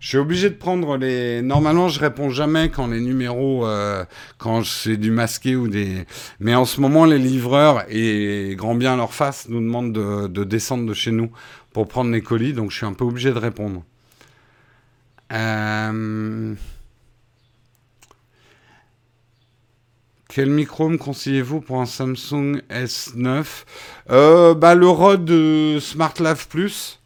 [0.01, 1.43] Je suis obligé de prendre les.
[1.43, 4.05] Normalement, je réponds jamais quand les numéros, euh,
[4.39, 6.07] quand c'est du masqué ou des.
[6.41, 10.45] Mais en ce moment, les livreurs et grand bien leur face nous demandent de, de,
[10.45, 11.31] descendre de chez nous
[11.73, 13.85] pour prendre les colis, donc je suis un peu obligé de répondre.
[15.33, 16.55] Euh...
[20.29, 23.45] Quel micro me conseillez-vous pour un Samsung S9
[24.11, 27.00] euh, bah, Le Rode SmartLav Plus.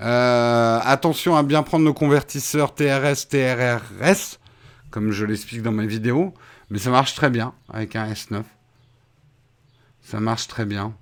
[0.00, 4.38] Euh, attention à bien prendre nos convertisseurs TRS, TRRS,
[4.90, 6.34] comme je l'explique dans mes vidéos.
[6.70, 8.42] Mais ça marche très bien avec un S9.
[10.02, 10.94] Ça marche très bien.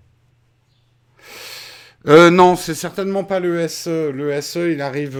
[2.09, 4.11] Euh, non, c'est certainement pas le SE.
[4.11, 5.19] Le SE, il arrive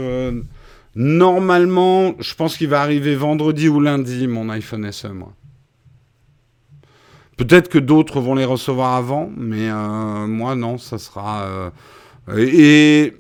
[0.95, 2.15] normalement.
[2.19, 5.33] Je pense qu'il va arriver vendredi ou lundi, mon iPhone SE, moi.
[7.37, 11.43] Peut-être que d'autres vont les recevoir avant, mais euh, moi non, ça sera.
[11.43, 11.71] Euh,
[12.37, 13.17] et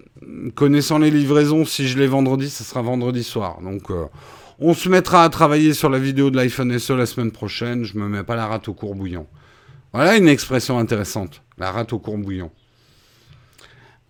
[0.54, 3.60] connaissant les livraisons, si je les vendredi, ça sera vendredi soir.
[3.62, 4.06] Donc euh,
[4.58, 7.84] on se mettra à travailler sur la vidéo de l'iPhone SE la semaine prochaine.
[7.84, 9.26] Je me mets pas la rate au courbouillon.
[9.92, 12.50] Voilà une expression intéressante, la rate au courbouillon.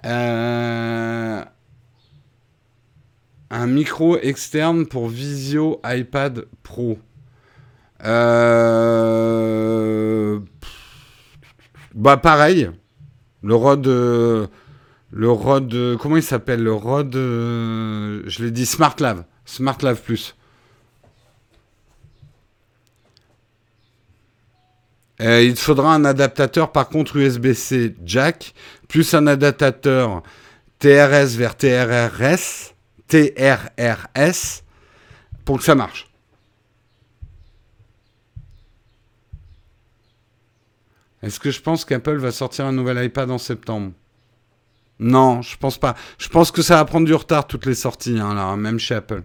[0.04, 1.46] un
[3.66, 6.98] micro externe pour Visio iPad Pro.
[8.04, 9.22] Euh...
[11.94, 12.70] Bah pareil.
[13.42, 13.86] Le Rod...
[15.12, 15.74] Euh, le Rod...
[15.74, 17.14] Euh, comment il s'appelle Le Rod...
[17.14, 19.24] Euh, je l'ai dit Smart Lave.
[19.44, 20.36] Smart Lave Plus.
[25.24, 28.54] il te faudra un adaptateur par contre USB-C jack,
[28.88, 30.24] plus un adaptateur
[30.80, 32.74] TRS vers TRRS,
[33.06, 34.64] TRRS,
[35.44, 36.10] pour que ça marche.
[41.22, 43.92] Est-ce que je pense qu'Apple va sortir un nouvel iPad en septembre?
[45.02, 45.96] Non, je pense pas.
[46.16, 48.94] Je pense que ça va prendre du retard toutes les sorties, hein, là, même chez
[48.94, 49.24] Apple.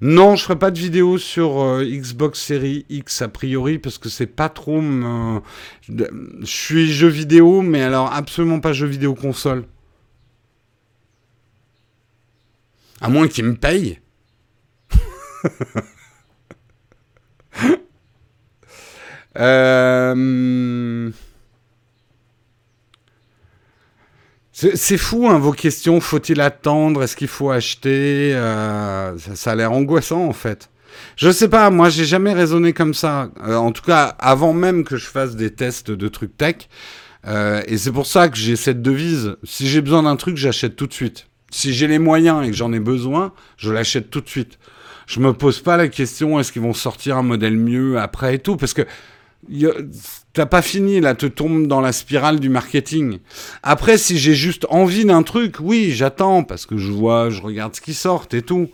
[0.00, 4.08] Non, je ferai pas de vidéo sur euh, Xbox Series X a priori parce que
[4.08, 4.80] c'est pas trop.
[4.80, 6.04] Je
[6.44, 9.64] suis jeu vidéo, mais alors absolument pas jeu vidéo console.
[13.00, 14.00] À moins qu'ils me payent.
[19.38, 21.10] Euh,
[24.74, 26.00] c'est fou, hein, vos questions.
[26.00, 27.02] Faut-il attendre?
[27.02, 28.32] Est-ce qu'il faut acheter?
[28.34, 30.70] Euh, Ça, a l'air angoissant, en fait.
[31.16, 33.30] Je sais pas, moi, j'ai jamais raisonné comme ça.
[33.46, 36.68] Euh, en tout cas, avant même que je fasse des tests de trucs tech.
[37.66, 39.36] et c'est pour ça que j'ai cette devise.
[39.44, 41.28] Si j'ai besoin d'un truc, j'achète tout de suite.
[41.50, 44.58] Si j'ai les moyens et que j'en ai besoin, je l'achète tout de suite.
[45.06, 48.38] Je me pose pas la question est-ce qu'ils vont sortir un modèle mieux après et
[48.38, 48.82] tout, parce que
[50.34, 53.18] T'as pas fini, là, te tombe dans la spirale du marketing.
[53.62, 57.74] Après, si j'ai juste envie d'un truc, oui, j'attends, parce que je vois, je regarde
[57.76, 58.70] ce qui sort et tout.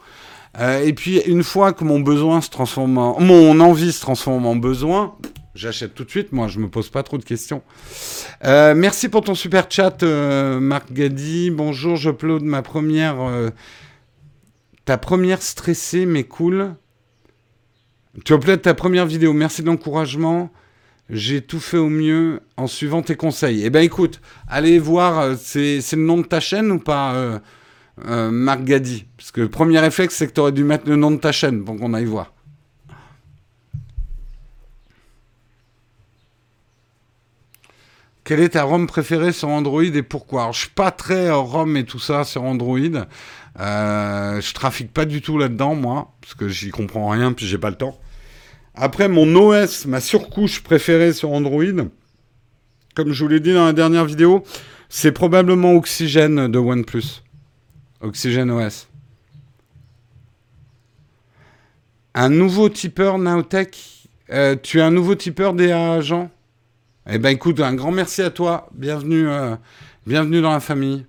[0.60, 3.20] Euh, et puis, une fois que mon besoin se transforme en...
[3.20, 5.16] Mon envie se transforme en besoin,
[5.56, 7.62] j'achète tout de suite, moi, je me pose pas trop de questions.
[8.44, 11.50] Euh, merci pour ton super chat, euh, Marc Gadi.
[11.50, 13.16] Bonjour, je de ma première...
[14.84, 16.76] ta première stressée, mais cool.
[18.24, 19.32] Tu uploades ta première vidéo.
[19.32, 20.50] Merci de l'encouragement.
[21.10, 23.62] J'ai tout fait au mieux en suivant tes conseils.
[23.64, 27.38] Eh ben écoute, allez voir, euh, c'est, le nom de ta chaîne ou pas, euh,
[28.06, 29.06] euh, Marc Gadi?
[29.16, 31.32] Parce que le premier réflexe, c'est que tu aurais dû mettre le nom de ta
[31.32, 32.34] chaîne pour qu'on aille voir.
[38.24, 40.42] Quelle est ta ROM préférée sur Android et pourquoi?
[40.42, 42.78] Alors, je suis pas très ROM et tout ça sur Android.
[43.58, 47.56] Euh, je trafique pas du tout là-dedans, moi, parce que j'y comprends rien, puis j'ai
[47.56, 47.98] pas le temps.
[48.80, 51.64] Après, mon OS, ma surcouche préférée sur Android,
[52.94, 54.44] comme je vous l'ai dit dans la dernière vidéo,
[54.88, 57.24] c'est probablement Oxygène de OnePlus.
[58.00, 58.86] Oxygène OS.
[62.14, 64.06] Un nouveau tipeur Nowtech.
[64.30, 66.30] Euh, tu es un nouveau tipeur des agents
[67.10, 68.68] Eh ben écoute, un grand merci à toi.
[68.72, 69.56] Bienvenue, euh,
[70.06, 71.04] bienvenue dans la famille.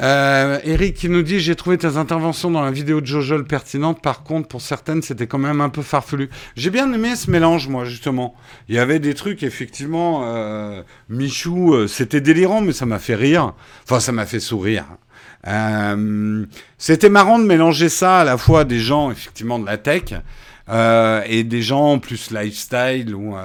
[0.00, 4.02] Euh, Eric qui nous dit j'ai trouvé tes interventions dans la vidéo de Jojol pertinentes.
[4.02, 6.30] Par contre, pour certaines, c'était quand même un peu farfelu.
[6.56, 8.34] J'ai bien aimé ce mélange, moi, justement.
[8.68, 10.22] Il y avait des trucs, effectivement.
[10.24, 13.54] Euh, Michou, euh, c'était délirant, mais ça m'a fait rire.
[13.84, 14.84] Enfin, ça m'a fait sourire.
[15.46, 16.44] Euh,
[16.78, 20.14] c'était marrant de mélanger ça à la fois des gens, effectivement, de la tech
[20.70, 23.36] euh, et des gens plus lifestyle ou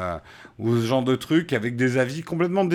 [0.59, 2.67] ou ce genre de trucs avec des avis complètement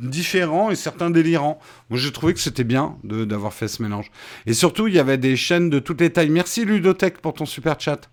[0.00, 1.58] différents et certains délirants.
[1.90, 4.10] Moi, j'ai trouvé que c'était bien d'avoir fait ce mélange.
[4.46, 6.30] Et surtout, il y avait des chaînes de toutes les tailles.
[6.30, 8.08] Merci Ludotech pour ton super chat.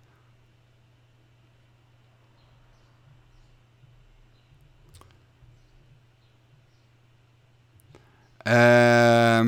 [8.48, 9.44] Euh...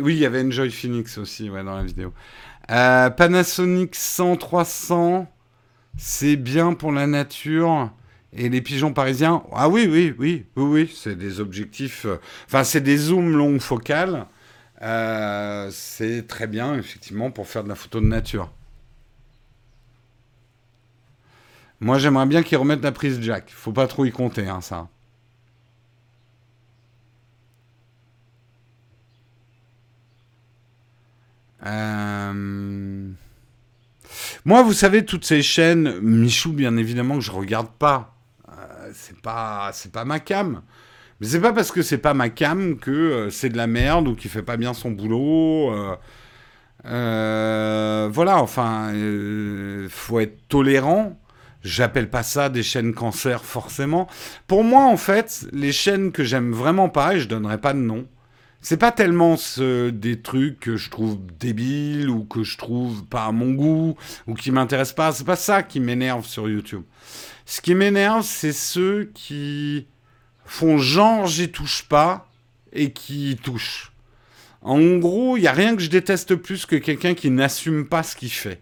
[0.00, 2.14] Oui, il y avait Enjoy Phoenix aussi ouais, dans la vidéo.
[2.70, 5.26] Euh, Panasonic 100 300
[5.96, 7.90] c'est bien pour la nature.
[8.34, 12.64] Et les pigeons parisiens, ah oui, oui, oui, oui, oui, c'est des objectifs, euh, enfin,
[12.64, 14.26] c'est des zooms longues focales.
[14.82, 18.50] Euh, c'est très bien, effectivement, pour faire de la photo de nature.
[21.80, 23.50] Moi, j'aimerais bien qu'ils remettent la prise jack.
[23.50, 24.88] Faut pas trop y compter, hein, ça.
[31.66, 33.01] Euh...
[34.44, 38.14] Moi, vous savez, toutes ces chaînes, Michou, bien évidemment, que je regarde pas.
[38.48, 40.62] Euh, c'est pas, c'est pas ma cam.
[41.20, 44.08] Mais c'est pas parce que c'est pas ma cam que euh, c'est de la merde
[44.08, 45.72] ou qu'il fait pas bien son boulot.
[46.84, 48.92] Euh, voilà, enfin,
[49.88, 51.18] faut être tolérant.
[51.62, 54.08] J'appelle pas ça des chaînes cancer forcément.
[54.48, 57.78] Pour moi, en fait, les chaînes que j'aime vraiment pas, et je donnerai pas de
[57.78, 58.06] nom,
[58.62, 63.26] c'est pas tellement ce, des trucs que je trouve débiles ou que je trouve pas
[63.26, 63.96] à mon goût
[64.28, 65.12] ou qui m'intéressent pas.
[65.12, 66.82] C'est pas ça qui m'énerve sur YouTube.
[67.44, 69.88] Ce qui m'énerve, c'est ceux qui
[70.44, 72.28] font genre j'y touche pas
[72.72, 73.92] et qui y touchent.
[74.62, 78.04] En gros, il y a rien que je déteste plus que quelqu'un qui n'assume pas
[78.04, 78.60] ce qu'il fait.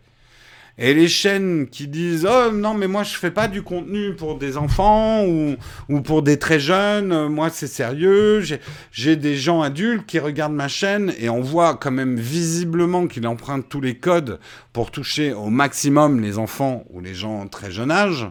[0.83, 4.38] Et les chaînes qui disent oh non mais moi je fais pas du contenu pour
[4.38, 5.57] des enfants ou,
[5.90, 8.43] ou pour des très jeunes, moi c'est sérieux,
[8.90, 13.27] j'ai des gens adultes qui regardent ma chaîne et on voit quand même visiblement qu'il
[13.27, 14.40] emprunte tous les codes
[14.73, 18.27] pour toucher au maximum les enfants ou les gens très jeune âge.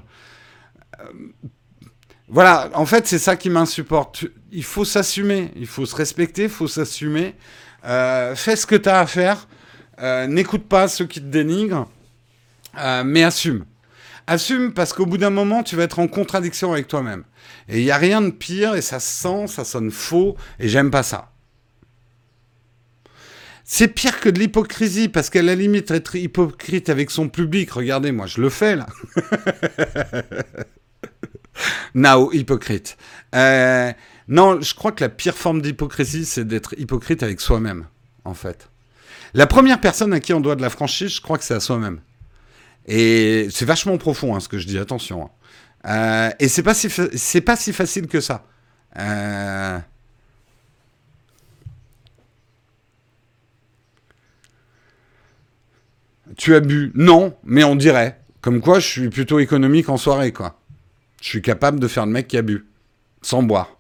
[1.00, 1.04] Euh,
[2.30, 4.26] voilà, en fait c'est ça qui m'insupporte.
[4.52, 7.36] Il faut s'assumer, il faut se respecter, il faut s'assumer.
[7.86, 9.48] Euh, fais ce que tu as à faire,
[10.02, 11.88] euh, n'écoute pas ceux qui te dénigrent.
[12.78, 13.66] Euh, mais assume.
[14.28, 17.24] Assume parce qu'au bout d'un moment, tu vas être en contradiction avec toi-même.
[17.68, 20.92] Et il n'y a rien de pire, et ça sent, ça sonne faux, et j'aime
[20.92, 21.32] pas ça.
[23.64, 28.12] C'est pire que de l'hypocrisie, parce qu'à la limite, être hypocrite avec son public, regardez,
[28.12, 28.88] moi je le fais là.
[31.94, 32.98] Now, hypocrite.
[33.36, 33.92] Euh,
[34.28, 37.86] non, je crois que la pire forme d'hypocrisie, c'est d'être hypocrite avec soi-même,
[38.26, 38.70] en fait.
[39.34, 41.60] La première personne à qui on doit de la franchise, je crois que c'est à
[41.60, 42.00] soi-même.
[42.88, 45.26] Et c'est vachement profond hein, ce que je dis, attention.
[45.26, 45.30] Hein.
[45.86, 48.46] Euh, et c'est pas, si pas si facile que ça.
[48.98, 49.80] Euh...
[56.38, 58.20] Tu as bu Non, mais on dirait.
[58.42, 60.60] Comme quoi, je suis plutôt économique en soirée, quoi.
[61.22, 62.66] Je suis capable de faire le mec qui a bu.
[63.22, 63.76] Sans boire.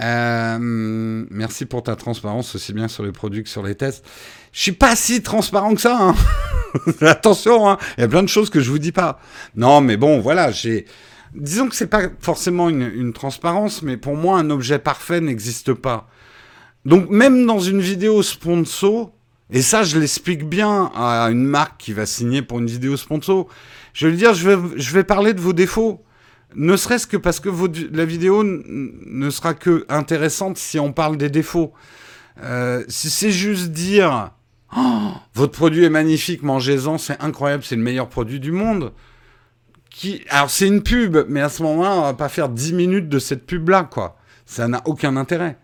[0.00, 0.58] Euh,
[1.30, 4.04] merci pour ta transparence, aussi bien sur les produits que sur les tests.
[4.54, 5.98] Je suis pas si transparent que ça.
[6.00, 6.14] Hein.
[7.00, 7.76] Attention, hein.
[7.98, 9.18] il y a plein de choses que je vous dis pas.
[9.56, 10.86] Non, mais bon, voilà, j'ai.
[11.34, 16.08] Disons que c'est pas forcément une, transparence, mais pour moi, un objet parfait n'existe pas.
[16.84, 19.10] Donc, même dans une vidéo sponsor,
[19.50, 23.48] et ça, je l'explique bien à une marque qui va signer pour une vidéo sponsor,
[23.92, 26.04] je veux dire, je vais, je vais parler de vos défauts.
[26.54, 27.50] Ne serait-ce que parce que
[27.92, 31.72] la vidéo ne sera que intéressante si on parle des défauts.
[32.40, 34.30] Euh, si c'est juste dire
[34.76, 38.92] oh, votre produit est magnifique, mangez-en, c'est incroyable, c'est le meilleur produit du monde.
[40.30, 43.18] Alors c'est une pub, mais à ce moment-là, on va pas faire 10 minutes de
[43.18, 44.18] cette pub-là, quoi.
[44.46, 45.56] Ça n'a aucun intérêt.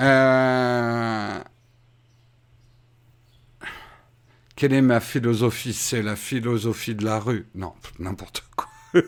[0.00, 1.38] Euh...
[4.56, 5.74] Quelle est ma philosophie?
[5.74, 7.46] C'est la philosophie de la rue.
[7.54, 8.68] Non, n'importe quoi.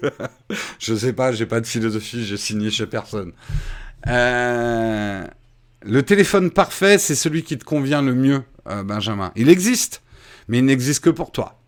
[0.78, 3.32] je sais pas, j'ai pas de philosophie, j'ai signé chez personne.
[4.06, 5.26] Euh,
[5.82, 9.32] le téléphone parfait, c'est celui qui te convient le mieux, euh, Benjamin.
[9.36, 10.02] Il existe,
[10.48, 11.60] mais il n'existe que pour toi.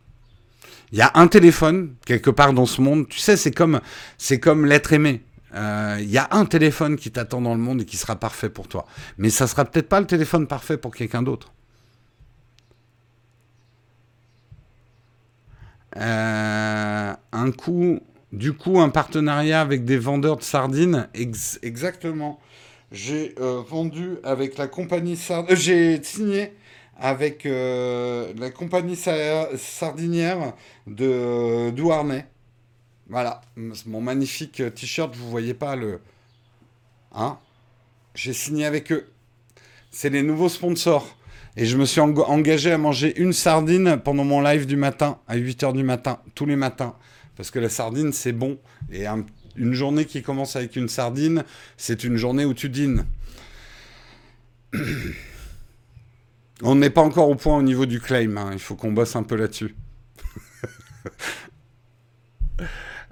[0.92, 3.08] Il y a un téléphone quelque part dans ce monde.
[3.08, 5.22] Tu sais, c'est comme l'être aimé.
[5.54, 8.48] Euh, il y a un téléphone qui t'attend dans le monde et qui sera parfait
[8.50, 8.86] pour toi.
[9.18, 11.52] Mais ça sera peut-être pas le téléphone parfait pour quelqu'un d'autre.
[15.96, 18.00] Euh, un coup,
[18.32, 21.08] Du coup, un partenariat avec des vendeurs de sardines.
[21.62, 22.38] exactement.
[22.92, 25.56] J'ai euh, vendu avec la compagnie sardinière.
[25.56, 26.52] J'ai signé
[26.98, 30.52] avec la compagnie sardinière
[30.86, 32.26] de Douarnay.
[33.08, 33.40] Voilà,
[33.86, 36.00] mon magnifique t-shirt, vous voyez pas le...
[37.12, 37.38] Hein
[38.14, 39.08] J'ai signé avec eux.
[39.90, 41.16] C'est les nouveaux sponsors.
[41.56, 45.36] Et je me suis engagé à manger une sardine pendant mon live du matin, à
[45.36, 46.94] 8h du matin, tous les matins.
[47.36, 48.58] Parce que la sardine, c'est bon.
[48.92, 49.06] Et
[49.60, 51.44] une journée qui commence avec une sardine,
[51.76, 53.04] c'est une journée où tu dînes.
[56.62, 58.36] On n'est pas encore au point au niveau du claim.
[58.36, 58.50] Hein.
[58.52, 59.74] Il faut qu'on bosse un peu là-dessus.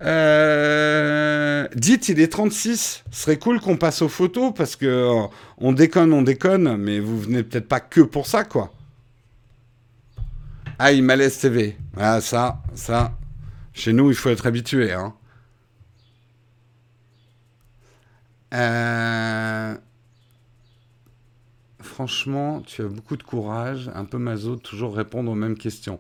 [0.01, 3.03] Euh, dites, il est 36.
[3.11, 5.26] Ce serait cool qu'on passe aux photos parce que euh,
[5.57, 8.72] on déconne, on déconne, mais vous venez peut-être pas que pour ça, quoi.
[10.78, 11.76] Ah, malaise TV.
[11.96, 13.18] Ah, ça, ça.
[13.72, 15.14] Chez nous, il faut être habitué, hein.
[18.55, 19.74] Euh,
[21.80, 25.99] franchement, tu as beaucoup de courage, un peu maso, toujours répondre aux mêmes questions.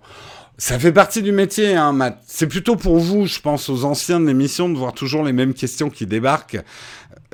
[0.56, 2.20] Ça fait partie du métier, hein, Matt.
[2.26, 5.54] C'est plutôt pour vous, je pense, aux anciens de l'émission, de voir toujours les mêmes
[5.54, 6.58] questions qui débarquent.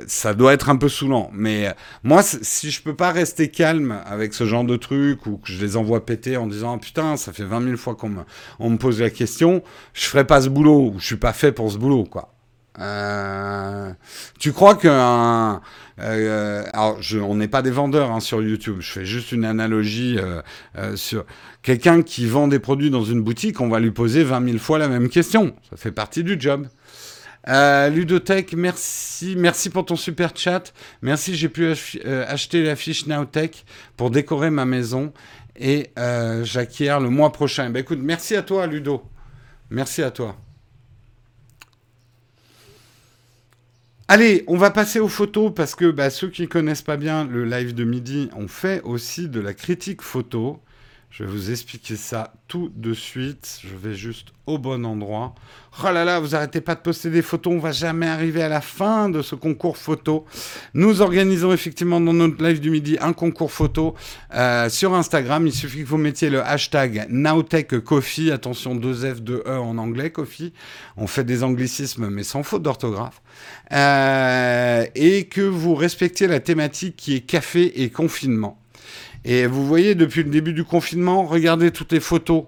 [0.05, 1.31] Ça doit être un peu saoulant.
[1.33, 1.71] Mais euh,
[2.03, 5.63] moi, si je peux pas rester calme avec ce genre de truc ou que je
[5.63, 8.21] les envoie péter en disant ah, putain, ça fait 20 000 fois qu'on me,
[8.59, 9.63] on me pose la question,
[9.93, 12.34] je ferai pas ce boulot ou je suis pas fait pour ce boulot, quoi.
[12.79, 13.91] Euh,
[14.39, 15.61] tu crois qu'un
[15.97, 18.77] euh, alors, on n'est pas des vendeurs hein, sur YouTube.
[18.79, 21.25] Je fais juste une analogie euh, sur
[21.61, 23.61] quelqu'un qui vend des produits dans une boutique.
[23.61, 25.55] On va lui poser 20 000 fois la même question.
[25.69, 26.67] Ça fait partie du job.
[27.47, 30.73] Ludotech, merci, merci pour ton super chat.
[31.01, 31.67] Merci, j'ai pu
[32.27, 33.65] acheter la fiche Nowtech
[33.95, 35.13] pour décorer ma maison
[35.55, 35.91] et
[36.41, 37.69] j'acquiers le mois prochain.
[37.69, 39.03] Ben écoute, merci à toi, Ludo.
[39.69, 40.35] Merci à toi.
[44.07, 47.43] Allez, on va passer aux photos parce que bah, ceux qui connaissent pas bien le
[47.43, 50.61] live de midi, on fait aussi de la critique photo.
[51.17, 53.61] Je vais vous expliquer ça tout de suite.
[53.63, 55.33] Je vais juste au bon endroit.
[55.81, 57.53] Oh là là, vous arrêtez pas de poster des photos.
[57.53, 60.25] On va jamais arriver à la fin de ce concours photo.
[60.73, 63.95] Nous organisons effectivement dans notre live du midi un concours photo
[64.33, 65.47] euh, sur Instagram.
[65.47, 68.31] Il suffit que vous mettiez le hashtag NowTechCoffee.
[68.31, 70.51] Attention, 2 F, 2 E en anglais, Coffee.
[70.97, 73.21] On fait des anglicismes, mais sans faute d'orthographe.
[73.71, 78.59] Euh, et que vous respectiez la thématique qui est café et confinement.
[79.27, 82.45] Et vous voyez, depuis le début du confinement, regardez toutes les photos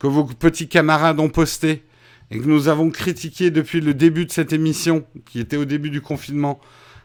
[0.00, 1.84] que vos petits camarades ont postées
[2.32, 5.88] et que nous avons critiquées depuis le début de cette émission, qui était au début
[5.88, 6.60] du confinement.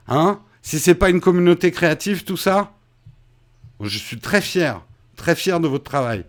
[0.08, 0.40] Hein?
[0.64, 2.74] Si c'est pas une communauté créative, tout ça,
[3.80, 4.82] je suis très fier,
[5.16, 6.26] très fier de votre travail.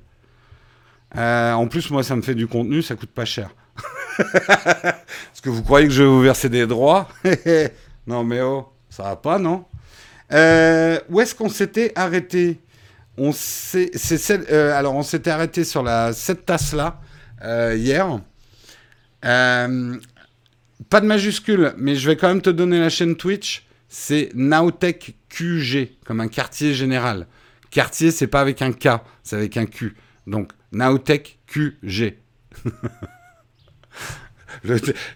[1.16, 3.54] Euh, en plus, moi, ça me fait du contenu, ça coûte pas cher.
[4.18, 7.08] Est-ce que vous croyez que je vais vous verser des droits?
[8.08, 9.64] Non, mais oh, ça va pas, non?
[10.32, 12.60] Euh, Où est-ce qu'on s'était arrêté?
[13.18, 13.90] On s'est,
[14.30, 17.00] euh, alors on s'était arrêté sur la, cette tasse-là
[17.42, 18.20] euh, hier.
[19.24, 19.96] Euh,
[20.90, 23.66] pas de majuscule, mais je vais quand même te donner la chaîne Twitch.
[23.88, 27.26] C'est Nowtech QG, comme un quartier général.
[27.70, 28.88] Quartier, c'est pas avec un K,
[29.22, 29.94] c'est avec un Q.
[30.26, 32.16] Donc, Nowtech QG.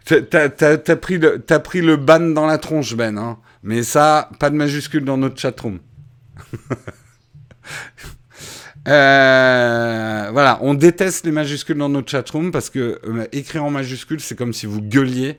[0.08, 3.18] T'as pris, le, as pris le ban dans la tronche, Ben.
[3.18, 3.38] Hein.
[3.62, 5.80] Mais ça, pas de majuscule dans notre chatroom.
[8.88, 14.20] Euh, voilà, on déteste les majuscules dans notre chatroom parce que euh, écrire en majuscule,
[14.20, 15.38] c'est comme si vous gueuliez.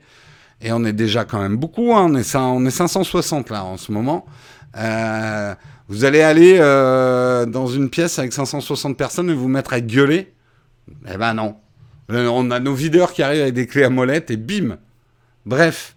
[0.60, 2.06] Et on est déjà quand même beaucoup, hein.
[2.08, 4.26] on, est on est 560 là en ce moment.
[4.78, 5.54] Euh,
[5.88, 10.32] vous allez aller dans une pièce avec 560 personnes et vous mettre à gueuler?
[11.12, 11.56] Eh ben non.
[12.08, 14.78] On a nos videurs qui arrivent avec des clés à molette et bim
[15.44, 15.96] Bref.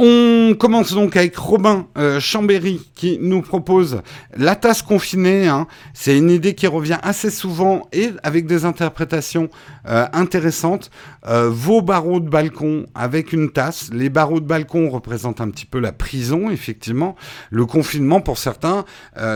[0.00, 4.02] On commence donc avec Robin euh, Chambéry qui nous propose
[4.36, 5.48] la tasse confinée.
[5.48, 5.66] Hein.
[5.92, 9.48] C'est une idée qui revient assez souvent et avec des interprétations
[9.88, 10.92] euh, intéressantes.
[11.26, 13.90] Euh, vos barreaux de balcon avec une tasse.
[13.92, 17.16] Les barreaux de balcon représentent un petit peu la prison, effectivement.
[17.50, 18.84] Le confinement, pour certains,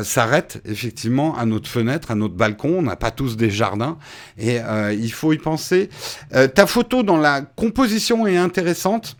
[0.04, 2.76] s'arrête effectivement à notre fenêtre, à notre balcon.
[2.78, 3.98] On n'a pas tous des jardins
[4.38, 4.58] et
[4.92, 5.88] il faut y penser.
[6.30, 9.16] ta photo dans la composition est intéressante.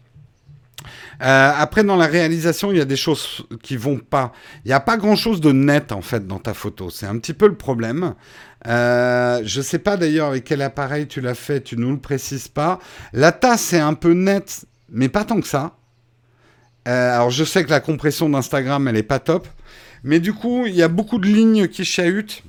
[1.23, 4.33] Euh, après, dans la réalisation, il y a des choses qui vont pas.
[4.65, 6.91] Il n'y a pas grand-chose de net, en fait, dans ta photo.
[6.91, 8.15] C'est un petit peu le problème.
[8.67, 11.93] Euh, je ne sais pas d'ailleurs avec quel appareil tu l'as fait, tu ne nous
[11.93, 12.81] le précises pas.
[13.13, 15.77] La tasse est un peu nette, mais pas tant que ça.
[16.89, 19.47] Euh, alors, je sais que la compression d'Instagram, elle n'est pas top.
[20.03, 22.43] Mais du coup, il y a beaucoup de lignes qui chahutent.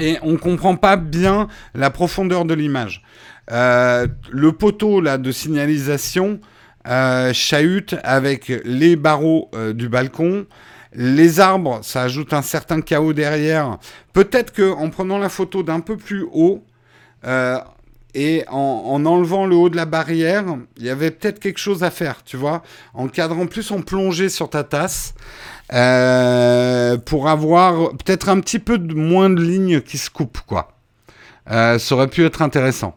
[0.00, 3.04] et on comprend pas bien la profondeur de l'image.
[3.48, 6.40] Le poteau là de signalisation
[6.86, 7.32] euh,
[8.02, 10.46] avec les barreaux euh, du balcon.
[10.92, 13.78] Les arbres, ça ajoute un certain chaos derrière.
[14.12, 16.64] Peut-être que en prenant la photo d'un peu plus haut
[18.14, 20.44] et en, enlevant le haut de la barrière,
[20.78, 22.62] il y avait peut-être quelque chose à faire, tu vois,
[22.94, 25.12] en cadrant plus en plongée sur ta tasse.
[25.68, 30.68] pour avoir peut-être un petit peu de moins de lignes qui se coupent, quoi.
[31.46, 32.96] ça aurait pu être intéressant.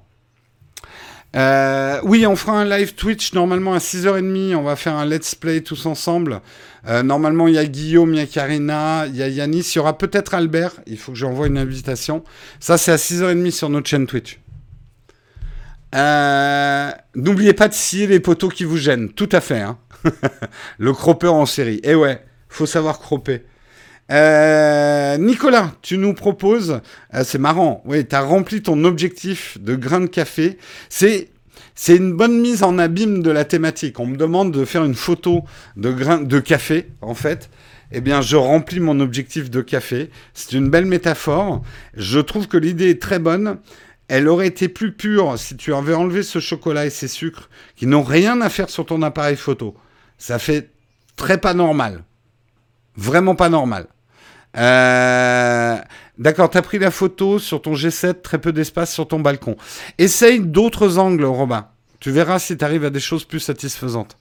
[1.35, 4.55] Euh, oui, on fera un live Twitch normalement à 6h30.
[4.55, 6.41] On va faire un let's play tous ensemble.
[6.87, 9.71] Euh, normalement, il y a Guillaume, il y a Karina, il y a Yanis.
[9.73, 10.73] Il y aura peut-être Albert.
[10.87, 12.23] Il faut que j'envoie une invitation.
[12.59, 14.39] Ça, c'est à 6h30 sur notre chaîne Twitch.
[15.95, 19.09] Euh, n'oubliez pas de scier les poteaux qui vous gênent.
[19.09, 19.61] Tout à fait.
[19.61, 19.77] Hein.
[20.77, 21.79] Le croppeur en série.
[21.83, 23.43] Eh ouais, faut savoir cropper.
[24.09, 26.81] Nicolas, tu nous proposes,
[27.23, 30.57] c'est marrant, oui, tu as rempli ton objectif de grain de café.
[30.89, 31.29] C'est
[31.81, 34.01] c'est une bonne mise en abîme de la thématique.
[34.01, 35.45] On me demande de faire une photo
[35.77, 37.49] de grain de café, en fait.
[37.93, 40.09] Eh bien, je remplis mon objectif de café.
[40.33, 41.63] C'est une belle métaphore.
[41.95, 43.59] Je trouve que l'idée est très bonne.
[44.09, 47.87] Elle aurait été plus pure si tu avais enlevé ce chocolat et ces sucres qui
[47.87, 49.73] n'ont rien à faire sur ton appareil photo.
[50.17, 50.71] Ça fait
[51.15, 52.03] très pas normal.
[52.97, 53.87] Vraiment pas normal.
[54.57, 55.77] Euh,
[56.19, 59.55] D'accord, t'as pris la photo sur ton G7, très peu d'espace sur ton balcon.
[59.97, 61.67] Essaye d'autres angles, Robin.
[62.01, 64.17] Tu verras si tu arrives à des choses plus satisfaisantes.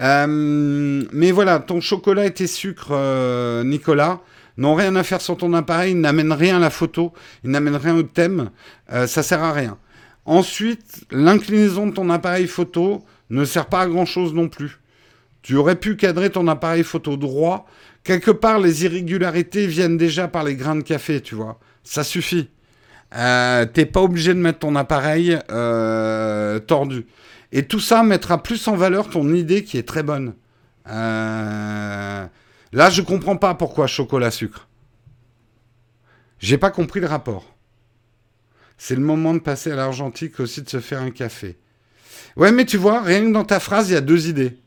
[0.00, 4.20] Euh, mais voilà, ton chocolat et tes sucres, euh, Nicolas,
[4.56, 7.12] n'ont rien à faire sur ton appareil, ils n'amènent rien à la photo,
[7.44, 8.50] ils n'amènent rien au thème,
[8.92, 9.76] euh, ça sert à rien.
[10.24, 14.80] Ensuite, l'inclinaison de ton appareil photo ne sert pas à grand chose non plus.
[15.42, 17.66] Tu aurais pu cadrer ton appareil photo droit
[18.04, 21.58] quelque part, les irrégularités viennent déjà par les grains de café, tu vois.
[21.84, 22.48] Ça suffit.
[23.14, 27.06] Euh, T'es pas obligé de mettre ton appareil euh, tordu.
[27.52, 30.34] Et tout ça mettra plus en valeur ton idée qui est très bonne.
[30.88, 32.26] Euh,
[32.72, 34.68] là, je comprends pas pourquoi chocolat-sucre.
[36.38, 37.54] J'ai pas compris le rapport.
[38.78, 41.58] C'est le moment de passer à l'argentique aussi de se faire un café.
[42.36, 44.58] Ouais, mais tu vois, rien que dans ta phrase, il y a deux idées.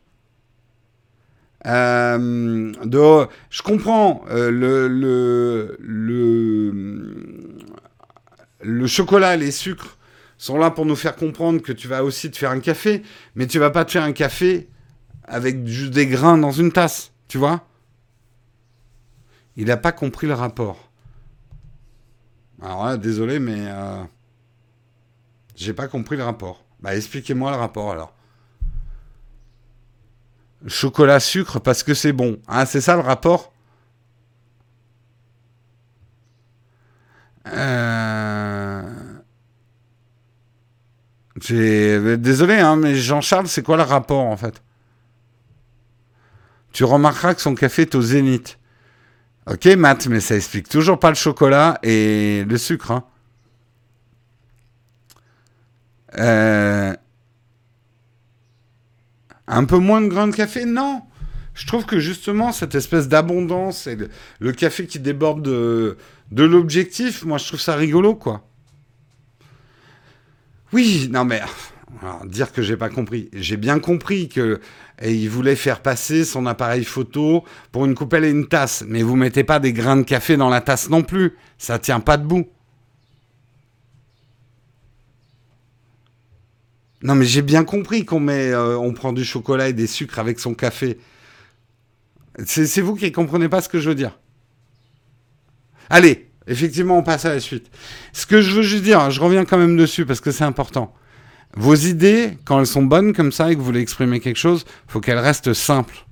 [1.65, 2.71] Euh,
[3.49, 7.57] je comprends euh, le, le, le,
[8.61, 9.97] le, chocolat, les sucres
[10.37, 13.01] sont là pour nous faire comprendre que tu vas aussi te faire un café,
[13.35, 14.69] mais tu vas pas te faire un café
[15.23, 17.67] avec juste des grains dans une tasse, tu vois?
[19.55, 20.91] Il n'a pas compris le rapport.
[22.61, 24.03] Alors là, désolé, mais euh,
[25.55, 26.63] j'ai pas compris le rapport.
[26.79, 28.14] Bah expliquez-moi le rapport alors
[30.67, 32.39] chocolat sucre parce que c'est bon.
[32.47, 33.53] Hein, c'est ça le rapport?
[37.47, 38.81] Euh...
[42.17, 44.63] Désolé, hein, mais Jean-Charles, c'est quoi le rapport en fait?
[46.71, 48.57] Tu remarqueras que son café est au zénith.
[49.47, 52.91] Ok, Matt, mais ça explique toujours pas le chocolat et le sucre.
[52.91, 53.03] Hein.
[56.17, 56.95] Euh...
[59.47, 61.03] Un peu moins de grains de café Non
[61.53, 63.97] Je trouve que justement, cette espèce d'abondance et
[64.39, 65.97] le, café qui déborde de,
[66.31, 68.47] l'objectif, moi je trouve ça rigolo, quoi.
[70.73, 71.41] Oui, non mais
[72.25, 73.29] dire que j'ai pas compris.
[73.33, 74.59] J'ai bien compris que
[75.29, 79.43] voulait faire passer son appareil photo pour une coupelle et une tasse, mais vous mettez
[79.43, 81.37] pas des grains de café dans la tasse non plus.
[81.57, 82.47] Ça tient pas debout.
[87.05, 90.17] Non, mais j'ai bien compris qu'on met, euh, on prend du chocolat et des sucres
[90.17, 90.97] avec son café.
[92.43, 94.17] C'est vous qui ne comprenez pas ce que je veux dire.
[95.91, 97.69] Allez, effectivement, on passe à la suite.
[98.11, 100.95] Ce que je veux juste dire, je reviens quand même dessus parce que c'est important.
[101.55, 104.65] Vos idées, quand elles sont bonnes comme ça et que vous voulez exprimer quelque chose,
[104.87, 106.07] faut qu'elles restent simples.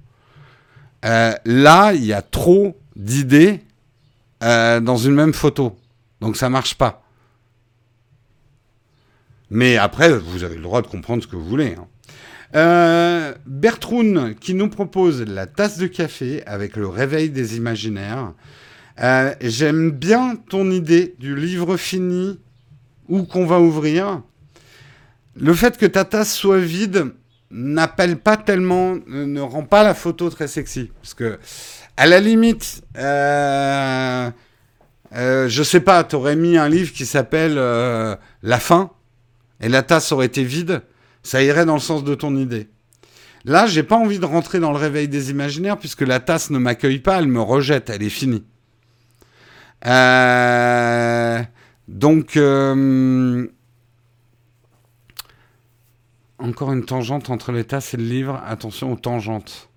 [1.06, 3.62] Euh, là, il y a trop d'idées
[4.44, 5.76] euh, dans une même photo.
[6.22, 7.03] Donc ça marche pas.
[9.54, 11.76] Mais après, vous avez le droit de comprendre ce que vous voulez.
[11.78, 11.88] Hein.
[12.56, 18.34] Euh, Bertroun qui nous propose la tasse de café avec le réveil des imaginaires.
[19.00, 22.40] Euh, j'aime bien ton idée du livre fini
[23.08, 24.24] ou qu'on va ouvrir.
[25.36, 27.14] Le fait que ta tasse soit vide
[27.52, 30.90] n'appelle pas tellement, ne rend pas la photo très sexy.
[31.00, 31.38] Parce que,
[31.96, 34.32] à la limite, euh,
[35.16, 38.90] euh je sais pas, t'aurais mis un livre qui s'appelle La fin
[39.60, 40.82] et la tasse aurait été vide,
[41.24, 42.70] ça irait dans le sens de ton idée.
[43.46, 46.60] Là, j'ai pas envie de rentrer dans le réveil des imaginaires puisque la tasse ne
[46.60, 48.44] m'accueille pas, elle me rejette, elle est finie.
[51.88, 52.38] donc,
[56.44, 58.42] encore une tangente entre les tasses et le livre.
[58.46, 59.70] Attention aux tangentes.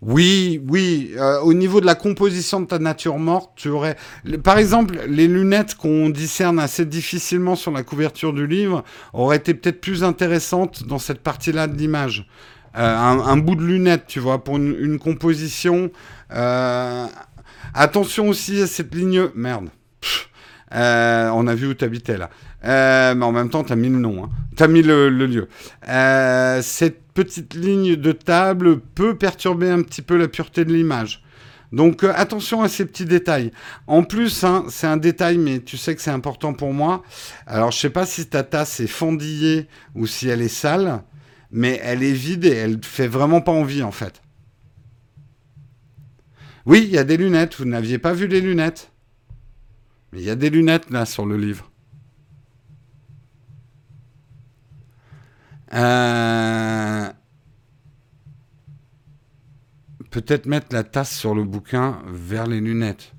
[0.00, 1.12] Oui, oui.
[1.16, 3.96] Euh, au niveau de la composition de ta nature morte, tu aurais,
[4.44, 9.54] par exemple, les lunettes qu'on discerne assez difficilement sur la couverture du livre auraient été
[9.54, 12.28] peut-être plus intéressantes dans cette partie-là de l'image.
[12.76, 15.90] Euh, un, bout de lunette, tu vois, pour une, composition.
[16.32, 17.06] Euh,
[17.74, 19.30] attention aussi à cette ligne.
[19.34, 19.68] Merde.
[20.70, 22.30] on a vu où tu habitais là.
[22.62, 24.24] mais en même temps, tu as mis le nom.
[24.24, 24.30] Hein.
[24.56, 25.48] Tu as mis le, lieu.
[26.62, 31.24] cette petite ligne de table peut perturber un petit peu la pureté de l'image.
[31.72, 33.50] Donc euh, attention à ces petits détails.
[33.88, 37.02] En plus, hein, c'est un détail, mais tu sais que c'est important pour moi.
[37.48, 39.66] Alors je sais pas si ta tasse est fendillée
[39.96, 41.02] ou si elle est sale,
[41.50, 44.22] mais elle est vide et elle fait vraiment pas envie en fait.
[46.66, 47.56] Oui, il y a des lunettes.
[47.56, 48.92] Vous n'aviez pas vu les lunettes
[50.12, 51.68] Mais il y a des lunettes là sur le livre.
[55.74, 57.08] Euh,
[60.10, 63.12] peut-être mettre la tasse sur le bouquin vers les lunettes.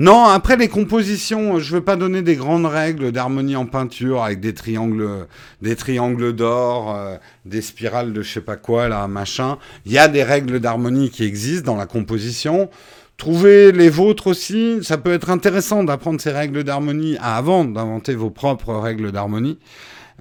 [0.00, 4.22] Non, après les compositions, je ne veux pas donner des grandes règles d'harmonie en peinture
[4.22, 5.26] avec des triangles,
[5.60, 9.58] des triangles d'or, euh, des spirales de je sais pas quoi là, machin.
[9.86, 12.70] Il y a des règles d'harmonie qui existent dans la composition.
[13.16, 14.78] Trouvez les vôtres aussi.
[14.82, 19.58] Ça peut être intéressant d'apprendre ces règles d'harmonie avant d'inventer vos propres règles d'harmonie.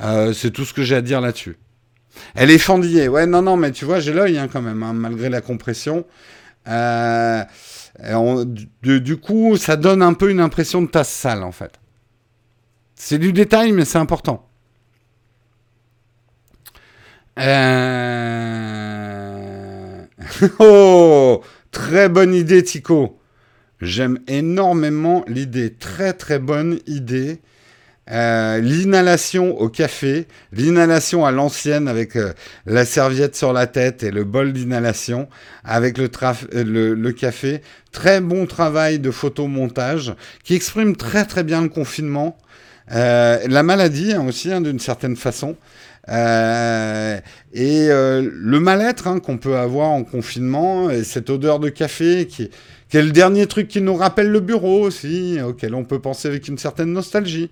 [0.02, 1.58] Euh, c'est tout ce que j'ai à dire là-dessus.
[2.36, 3.08] Elle est fendillée.
[3.08, 6.06] Ouais, non, non, mais tu vois, j'ai l'œil hein, quand même, hein, malgré la compression.
[6.68, 7.44] Euh,
[8.82, 11.80] du, coup, ça donne un peu une impression de tasse sale, en fait.
[12.96, 14.48] C'est du détail, mais c'est important.
[17.40, 18.38] Euh...
[20.60, 21.42] oh
[21.72, 23.20] Très bonne idée, Tico.
[23.82, 25.74] J'aime énormément l'idée.
[25.74, 27.40] Très, très bonne idée.
[28.10, 32.32] Euh, l'inhalation au café, l'inhalation à l'ancienne avec euh,
[32.66, 35.28] la serviette sur la tête et le bol d'inhalation
[35.66, 36.10] avec le,
[36.56, 37.62] euh, le, café.
[37.92, 42.38] Très bon travail de photomontage qui exprime très très bien le confinement.
[42.90, 45.58] la maladie hein, aussi hein, d'une certaine façon.
[46.08, 46.14] et
[47.54, 52.44] le mal-être hein, qu'on peut avoir en confinement, et cette odeur de café qui
[52.94, 56.48] est le dernier truc qui nous rappelle le bureau aussi, auquel on peut penser avec
[56.48, 57.50] une certaine nostalgie.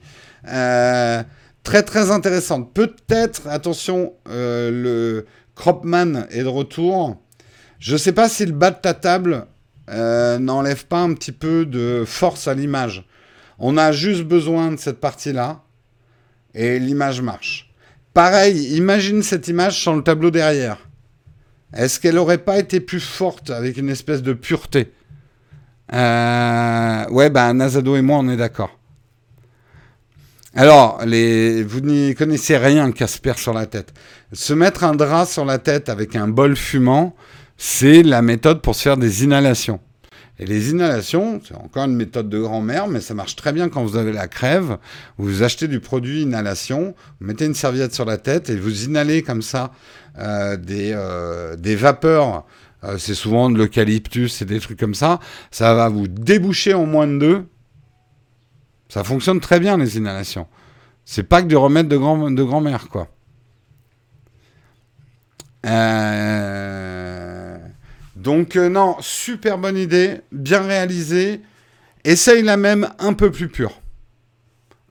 [0.47, 1.23] Euh,
[1.63, 2.73] très très intéressante.
[2.73, 5.25] Peut-être, attention, euh, le
[5.55, 7.17] Cropman est de retour.
[7.79, 9.47] Je ne sais pas si le bas de ta table
[9.89, 13.07] euh, n'enlève pas un petit peu de force à l'image.
[13.59, 15.63] On a juste besoin de cette partie-là
[16.53, 17.71] et l'image marche.
[18.13, 20.77] Pareil, imagine cette image sans le tableau derrière.
[21.73, 24.93] Est-ce qu'elle n'aurait pas été plus forte avec une espèce de pureté?
[25.91, 28.77] Ouais, ben Nazado et moi, on est d'accord.
[30.57, 33.93] Alors, vous n'y connaissez rien, Casper sur la tête.
[34.31, 37.13] Se mettre un drap sur la tête avec un bol fumant,
[37.57, 39.81] c'est la méthode pour se faire des inhalations.
[40.39, 43.83] Et les inhalations, c'est encore une méthode de grand-mère, mais ça marche très bien quand
[43.83, 44.77] vous avez la crève.
[45.17, 49.23] Vous achetez du produit inhalation, vous mettez une serviette sur la tête et vous inhalez
[49.23, 49.73] comme ça
[50.19, 52.45] euh, des, euh, des vapeurs.
[52.85, 55.19] Euh, c'est souvent de l'eucalyptus et des trucs comme ça.
[55.51, 57.45] Ça va vous déboucher en moins de deux
[58.95, 60.47] ça fonctionne très bien, les inhalations.
[61.03, 63.09] C'est pas que du remède de, grand, de grand-mère, quoi.
[65.65, 67.57] Euh,
[68.15, 71.41] donc, euh, non, super bonne idée, bien réalisée.
[72.05, 73.81] Essaye la même un peu plus pure.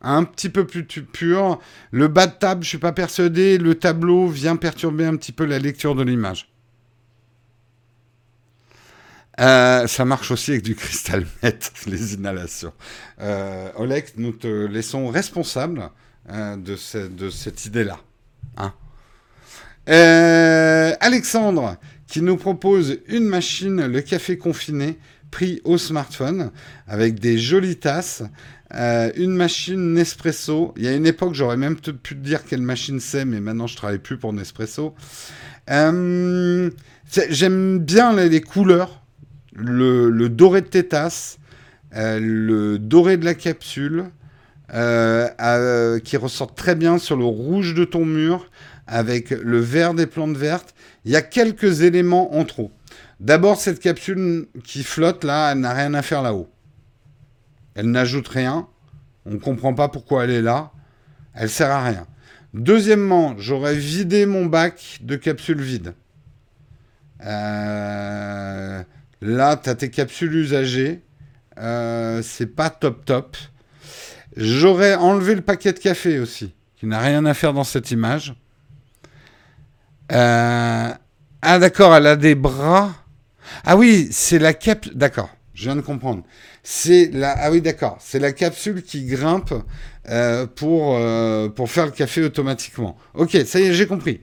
[0.03, 1.59] Un petit peu plus pure.
[1.91, 3.57] Le bas de table, je suis pas persuadé.
[3.57, 6.54] Le tableau vient perturber un petit peu la lecture de l'image.
[9.41, 12.73] Euh, ça marche aussi avec du cristal net, les inhalations.
[13.21, 15.91] Euh, Oleg, nous te laissons responsable
[16.31, 16.77] euh, de,
[17.09, 17.99] de, cette idée-là.
[18.57, 18.73] Hein.
[21.01, 21.77] Alexandre,
[22.07, 24.99] qui nous propose une machine, le café confiné,
[25.31, 26.53] pris au smartphone,
[26.87, 28.23] avec des jolies tasses,
[28.73, 30.73] une machine Nespresso.
[30.77, 33.67] Il y a une époque, j'aurais même pu te dire quelle machine c'est, mais maintenant
[33.67, 34.95] je travaille plus pour Nespresso.
[35.69, 36.71] J'aime
[37.81, 39.04] bien les couleurs
[39.55, 40.89] le, doré de tes
[41.97, 44.07] euh, le doré de la capsule,
[44.73, 48.51] euh, qui ressort très bien sur le rouge de ton mur,
[48.87, 50.75] avec le vert des plantes vertes.
[51.05, 52.71] Il y a quelques éléments en trop.
[53.21, 56.49] D'abord, cette capsule qui flotte là, elle n'a rien à faire là-haut.
[57.75, 58.69] Elle n'ajoute rien.
[59.25, 60.73] On ne comprend pas pourquoi elle est là.
[61.35, 62.07] Elle sert à rien.
[62.53, 65.95] Deuxièmement, j'aurais vidé mon bac de capsules vides.
[67.25, 68.83] Euh,
[69.25, 71.01] Là, tu as tes capsules usagées.
[71.57, 73.39] Euh, c'est pas top top.
[74.37, 78.35] J'aurais enlevé le paquet de café aussi, qui n'a rien à faire dans cette image.
[80.13, 80.91] Euh,
[81.41, 82.93] ah d'accord, elle a des bras.
[83.65, 84.87] Ah oui, c'est la cap.
[84.93, 86.23] D'accord, je viens de comprendre.
[86.63, 87.31] C'est la.
[87.31, 87.97] Ah oui, d'accord.
[88.01, 89.55] C'est la capsule qui grimpe
[90.11, 92.99] euh, pour euh, pour faire le café automatiquement.
[93.15, 94.21] Ok, ça y est, j'ai compris.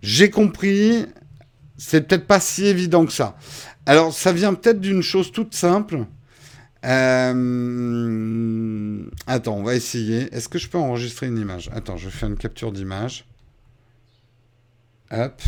[0.00, 1.04] J'ai compris.
[1.76, 3.36] C'est peut-être pas si évident que ça.
[3.86, 6.06] Alors, ça vient peut-être d'une chose toute simple.
[6.84, 7.44] Euh,
[9.26, 10.32] attends, on va essayer.
[10.34, 11.68] Est-ce que je peux enregistrer une image?
[11.72, 13.24] Attends, je fais une capture d'image.
[15.10, 15.42] Hop.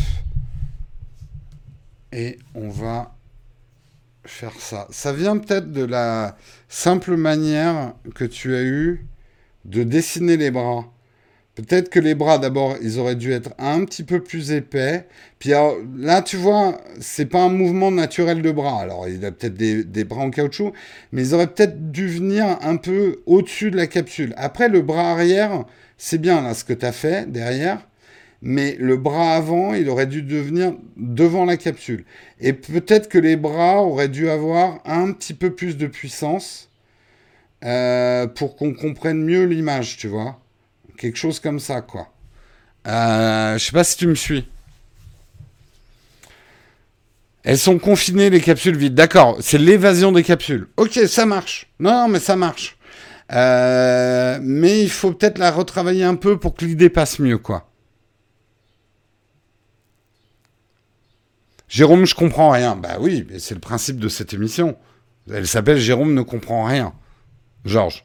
[2.11, 3.15] Et on va
[4.25, 4.87] faire ça.
[4.89, 6.37] Ça vient peut-être de la
[6.69, 9.05] simple manière que tu as eu
[9.65, 10.85] de dessiner les bras.
[11.55, 15.05] Peut-être que les bras, d'abord, ils auraient dû être un petit peu plus épais.
[15.39, 15.51] Puis
[15.97, 18.81] là, tu vois, c'est pas un mouvement naturel de bras.
[18.81, 20.73] Alors, il a peut-être des, bras en caoutchouc,
[21.13, 24.33] mais ils auraient peut-être dû venir un peu au-dessus de la capsule.
[24.35, 25.63] Après, le bras arrière,
[25.97, 27.87] c'est bien là ce que tu as fait derrière.
[28.41, 32.03] Mais le bras avant, il aurait dû devenir devant la capsule.
[32.41, 36.69] Et peut-être que les bras auraient dû avoir un petit peu plus de puissance
[37.63, 40.39] euh, pour qu'on comprenne mieux l'image, tu vois.
[40.97, 42.07] Quelque chose comme ça, quoi.
[42.87, 44.47] Euh, je sais pas si tu me suis.
[47.43, 48.95] Elles sont confinées, les capsules vides.
[48.95, 50.67] D'accord, c'est l'évasion des capsules.
[50.77, 51.67] Ok, ça marche.
[51.79, 52.77] Non, mais ça marche.
[53.31, 57.69] Euh, mais il faut peut-être la retravailler un peu pour que l'idée passe mieux, quoi.
[61.67, 62.75] Jérôme, je comprends rien.
[62.75, 64.77] Bah oui, c'est le principe de cette émission.
[65.31, 66.93] Elle s'appelle Jérôme ne comprend rien.
[67.65, 68.04] Georges.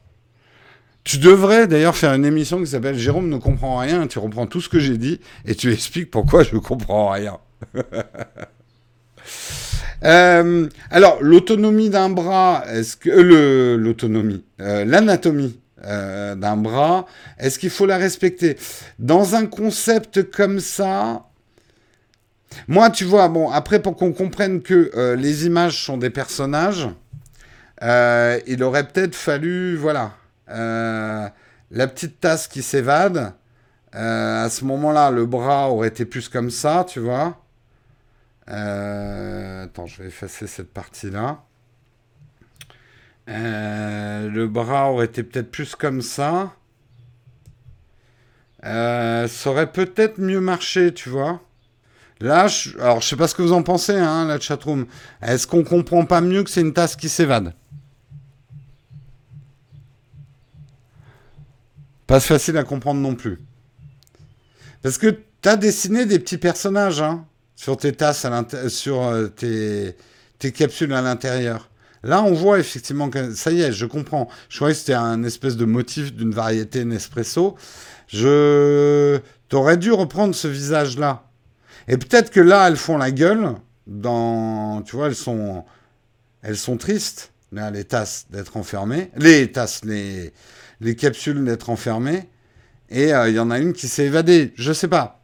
[1.04, 4.06] Tu devrais d'ailleurs faire une émission qui s'appelle Jérôme ne comprend rien.
[4.06, 7.38] Tu reprends tout ce que j'ai dit et tu expliques pourquoi je ne comprends rien.
[10.04, 17.06] euh, alors, l'autonomie d'un bras, est-ce que euh, l'autonomie, euh, l'anatomie d'un bras,
[17.38, 18.58] est-ce qu'il faut la respecter?
[18.98, 21.24] Dans un concept comme ça,
[22.68, 26.86] moi, tu vois, bon, après, pour qu'on comprenne que les images sont des personnages,
[27.80, 30.12] il aurait peut-être fallu, voilà,
[30.50, 33.34] la petite tasse qui s'évade.
[33.92, 37.42] à ce moment-là, le bras aurait été plus comme ça, tu vois.
[38.46, 41.42] attends, je vais effacer cette partie-là.
[43.26, 46.52] le bras aurait été peut-être plus comme ça.
[48.62, 51.40] ça aurait peut-être mieux marché, tu vois.
[52.20, 54.86] Là, je, alors je sais pas ce que vous en pensez, hein, la chatroom.
[55.22, 57.54] Est-ce qu'on comprend pas mieux que c'est une tasse qui s'évade?
[62.10, 63.38] Pas facile à comprendre non plus.
[64.82, 65.06] Parce que
[65.42, 69.94] tu as dessiné des petits personnages hein, sur tes tasses, à sur euh, tes,
[70.50, 71.70] capsules à l'intérieur.
[72.02, 74.28] Là, on voit effectivement que ça y est, je comprends.
[74.48, 77.54] Je croyais que c'était un espèce de motif d'une variété Nespresso.
[78.08, 81.22] Je t'aurais dû reprendre ce visage-là.
[81.86, 83.54] Et peut-être que là, elles font la gueule.
[83.86, 85.64] Dans, tu vois, elles sont,
[86.42, 87.30] elles sont tristes.
[87.52, 90.32] Les tasses d'être enfermées, les tasses, les,
[90.80, 92.28] les capsules d'être enfermées.
[92.88, 94.52] Et euh, il y en a une qui s'est évadée.
[94.56, 95.20] Je sais pas.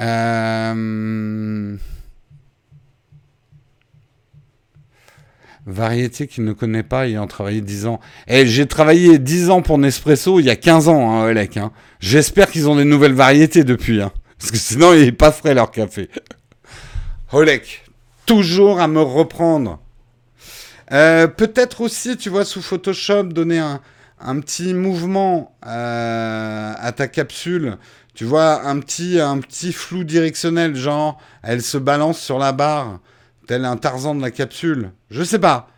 [0.00, 1.76] Euh...
[5.66, 8.00] Variété qu'il ne connaît pas ayant travaillé 10 ans.
[8.26, 11.58] Eh, j'ai travaillé 10 ans pour Nespresso il y a 15 ans, hein, Olek.
[11.58, 11.72] Hein.
[12.00, 14.00] J'espère qu'ils ont des nouvelles variétés depuis.
[14.00, 16.08] Hein, parce que sinon, ils passeraient leur café.
[17.32, 17.84] Olek,
[18.24, 19.78] toujours à me reprendre.
[20.92, 23.80] Euh, Peut-être aussi, tu vois, sous Photoshop, donner un,
[24.20, 27.78] un petit mouvement euh, à ta capsule.
[28.14, 33.00] Tu vois, un petit, un petit flou directionnel, genre, elle se balance sur la barre
[33.46, 34.92] tel un Tarzan de la capsule.
[35.10, 35.70] Je sais pas.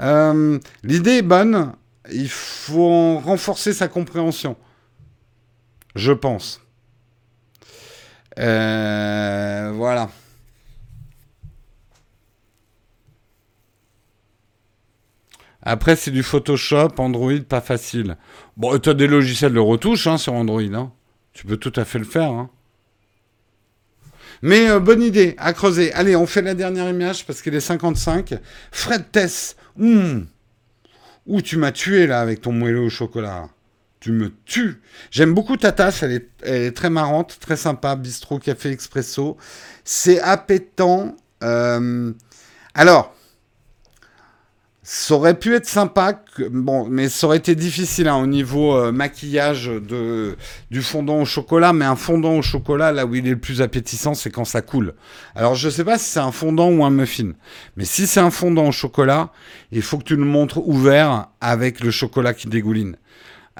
[0.00, 1.72] Euh, l'idée est bonne.
[2.12, 4.56] Il faut renforcer sa compréhension.
[5.94, 6.60] Je pense.
[8.36, 10.08] Voilà.
[15.62, 18.16] Après, c'est du Photoshop, Android, pas facile.
[18.56, 20.62] Bon, tu as des logiciels de retouche hein, sur Android.
[20.62, 20.92] Hein.
[21.32, 22.30] Tu peux tout à fait le faire.
[22.30, 22.50] Hein.
[24.42, 25.92] Mais euh, bonne idée à creuser.
[25.92, 28.34] Allez, on fait la dernière image parce qu'il est 55.
[28.72, 29.56] Fred Tess.
[29.76, 30.20] Mmh.
[31.26, 33.48] Ouh, tu m'as tué là avec ton moelleux au chocolat.
[34.00, 34.80] Tu me tues.
[35.10, 37.96] J'aime beaucoup ta tasse, elle est, très marrante, très sympa.
[37.96, 39.36] Bistrot, café, expresso.
[39.84, 41.16] C'est appétant.
[41.42, 42.12] Euh,
[42.72, 43.14] alors,
[44.92, 46.20] Ça aurait pu être sympa,
[46.50, 50.36] bon, mais ça aurait été difficile hein, au niveau euh, maquillage de,
[50.72, 51.72] du fondant au chocolat.
[51.72, 54.62] Mais un fondant au chocolat, là où il est le plus appétissant, c'est quand ça
[54.62, 54.94] coule.
[55.36, 57.34] Alors je sais pas si c'est un fondant ou un muffin,
[57.76, 59.30] mais si c'est un fondant au chocolat,
[59.70, 62.96] il faut que tu le montres ouvert avec le chocolat qui dégouline.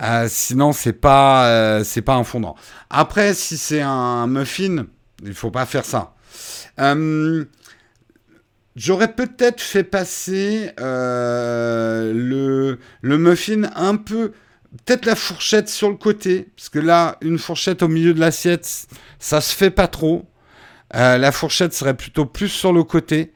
[0.03, 2.57] Euh, sinon, c'est pas, euh, c'est pas un fondant.
[2.91, 4.87] Après, si c'est un muffin,
[5.24, 6.12] il faut pas faire ça.
[6.81, 7.45] Euh,
[8.77, 14.33] J'aurais peut-être fait passer euh, le, muffin un peu,
[14.87, 18.87] peut-être la fourchette sur le côté, parce que là, une fourchette au milieu de l'assiette,
[19.18, 20.31] ça se fait pas trop.
[20.95, 23.33] Euh, la fourchette serait plutôt plus sur le côté.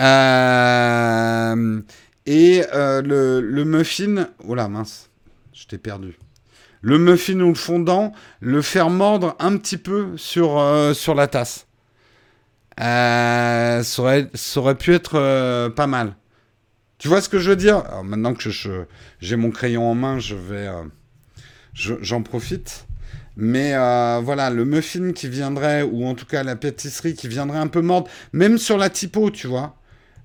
[0.00, 1.80] Euh,
[2.26, 5.08] et le, muffin, oh là mince,
[5.54, 6.18] je t'ai perdu.
[6.82, 11.67] Le muffin ou le fondant, le faire mordre un petit peu sur la tasse.
[12.80, 16.14] Euh, ça, aurait, pu être euh, pas mal.
[16.98, 17.82] Tu vois ce que je veux dire?
[18.04, 18.50] Maintenant que
[19.20, 20.84] j'ai mon crayon en main, je vais, euh,
[21.74, 22.86] j'en profite.
[23.36, 23.72] Mais
[24.20, 27.80] voilà, le muffin qui viendrait, ou en tout cas la pâtisserie qui viendrait un peu
[27.82, 29.76] mordre, même sur la typo, tu vois.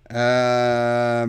[0.10, 1.28] ça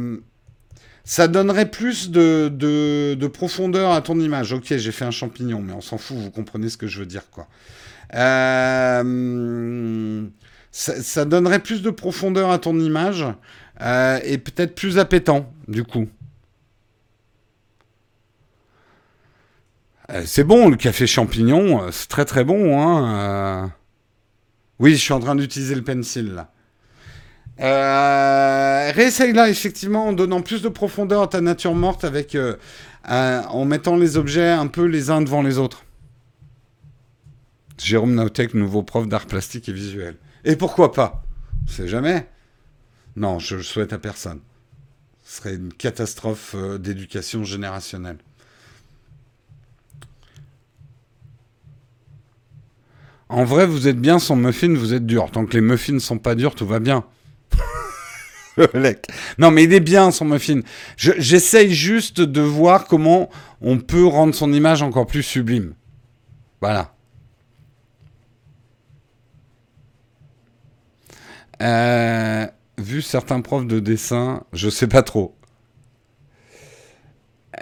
[1.28, 4.54] donnerait plus de, de, profondeur à ton image.
[4.54, 7.06] Ok, j'ai fait un champignon, mais on s'en fout, vous comprenez ce que je veux
[7.06, 7.46] dire, quoi.
[10.74, 13.24] Ça, donnerait plus de profondeur à ton image
[13.80, 16.08] euh, et peut-être plus appétant, du coup.
[20.10, 22.80] Euh, c'est bon, le café champignon, euh, c'est très très bon.
[22.80, 23.72] Hein
[24.80, 26.50] oui, je suis en train d'utiliser le pencil là.
[28.92, 32.36] réessaye là, effectivement, en donnant plus de profondeur à ta nature morte avec,
[33.06, 35.84] en mettant les objets un peu les uns devant les autres.
[37.78, 40.16] Jérôme Nautek, nouveau prof d'art plastique et visuel.
[40.44, 41.24] Et pourquoi pas?
[41.64, 42.26] On sait jamais.
[43.16, 44.40] Non, je le souhaite à personne.
[45.24, 48.18] Ce serait une catastrophe euh, d'éducation générationnelle.
[53.30, 55.30] En vrai, vous êtes bien sans muffin, vous êtes dur.
[55.30, 57.04] Tant que les muffins sont pas durs, tout va bien.
[59.38, 60.60] non, mais il est bien son muffin.
[60.96, 63.30] J'essaye juste de voir comment
[63.60, 65.74] on peut rendre son image encore plus sublime.
[66.60, 66.93] Voilà.
[71.62, 72.46] Euh,
[72.78, 75.36] vu certains profs de dessin, je sais pas trop.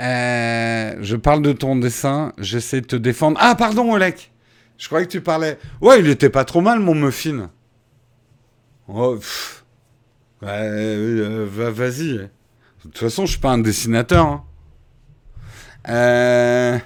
[0.01, 3.39] Euh, je parle de ton dessin, j'essaie de te défendre.
[3.41, 4.33] Ah, pardon, Olek
[4.79, 5.59] Je croyais que tu parlais.
[5.81, 7.51] Ouais, il était pas trop mal, mon muffin.
[8.89, 9.19] Oh,
[10.43, 12.19] euh, Vas-y.
[12.19, 12.29] De
[12.83, 14.27] toute façon, je suis pas un dessinateur.
[14.27, 14.45] Hein.
[15.89, 16.79] Euh.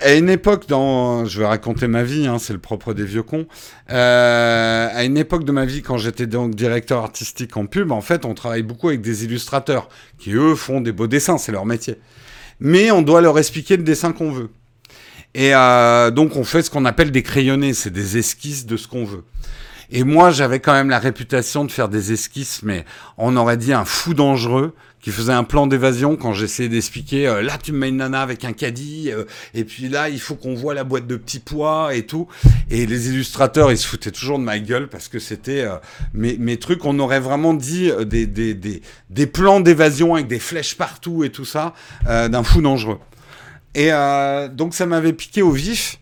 [0.00, 3.22] À une époque, dans, je vais raconter ma vie, hein, c'est le propre des vieux
[3.22, 3.46] cons.
[3.90, 8.00] Euh, à une époque de ma vie, quand j'étais donc directeur artistique en pub, en
[8.00, 9.88] fait, on travaille beaucoup avec des illustrateurs
[10.18, 11.96] qui eux font des beaux dessins, c'est leur métier.
[12.60, 14.50] Mais on doit leur expliquer le dessin qu'on veut.
[15.34, 18.88] Et euh, donc on fait ce qu'on appelle des crayonnés, c'est des esquisses de ce
[18.88, 19.24] qu'on veut.
[19.90, 22.84] Et moi, j'avais quand même la réputation de faire des esquisses, mais
[23.16, 27.40] on aurait dit un fou dangereux qui faisait un plan d'évasion quand j'essayais d'expliquer euh,
[27.40, 29.24] là tu me mets une nana avec un caddie euh,
[29.54, 32.26] et puis là il faut qu'on voit la boîte de petits pois et tout.
[32.70, 35.76] Et les illustrateurs ils se foutaient toujours de ma gueule parce que c'était euh,
[36.14, 36.84] mes, mes, trucs.
[36.84, 41.30] On aurait vraiment dit des, des, des, des plans d'évasion avec des flèches partout et
[41.30, 41.74] tout ça
[42.04, 42.98] d'un fou dangereux.
[43.74, 43.90] Et
[44.52, 45.98] donc ça m'avait piqué au vif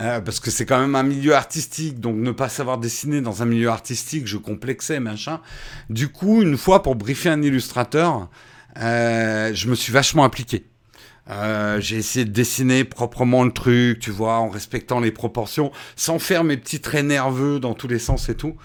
[0.00, 3.42] euh, parce que c'est quand même un milieu artistique, donc ne pas savoir dessiner dans
[3.42, 5.40] un milieu artistique, je complexais, machin.
[5.88, 8.28] Du coup, une fois, pour briefer un illustrateur,
[8.78, 10.64] euh, je me suis vachement appliqué.
[11.30, 16.18] Euh, j'ai essayé de dessiner proprement le truc, tu vois, en respectant les proportions, sans
[16.18, 18.56] faire mes petits traits nerveux dans tous les sens et tout.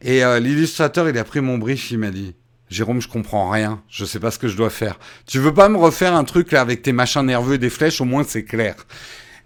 [0.00, 2.34] Et l'illustrateur, il a pris mon brief, il m'a dit,
[2.68, 4.98] Jérôme, je comprends rien, je sais pas ce que je dois faire.
[5.26, 8.00] Tu veux pas me refaire un truc là avec tes machins nerveux et des flèches,
[8.00, 8.74] au moins c'est clair.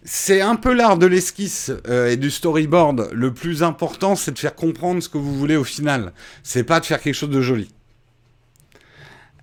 [0.03, 3.11] C'est un peu l'art de l'esquisse euh, et du storyboard.
[3.13, 6.13] Le plus important, c'est de faire comprendre ce que vous voulez au final.
[6.43, 7.71] C'est pas de faire quelque chose de joli.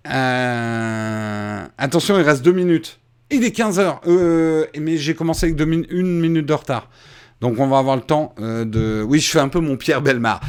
[0.08, 3.00] Euh, attention, il reste deux minutes.
[3.30, 4.02] Il est 15 heures.
[4.08, 6.90] Euh, mais j'ai commencé avec une minute de retard.
[7.40, 9.06] Donc on va avoir le temps de...
[9.08, 10.42] Oui, je fais un peu mon Pierre Belmar.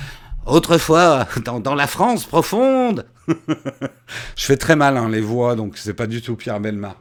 [0.47, 3.05] Autrefois, dans, la France profonde.
[3.29, 6.97] je fais très mal hein, les voix, donc c'est pas du tout Pierre Belmar.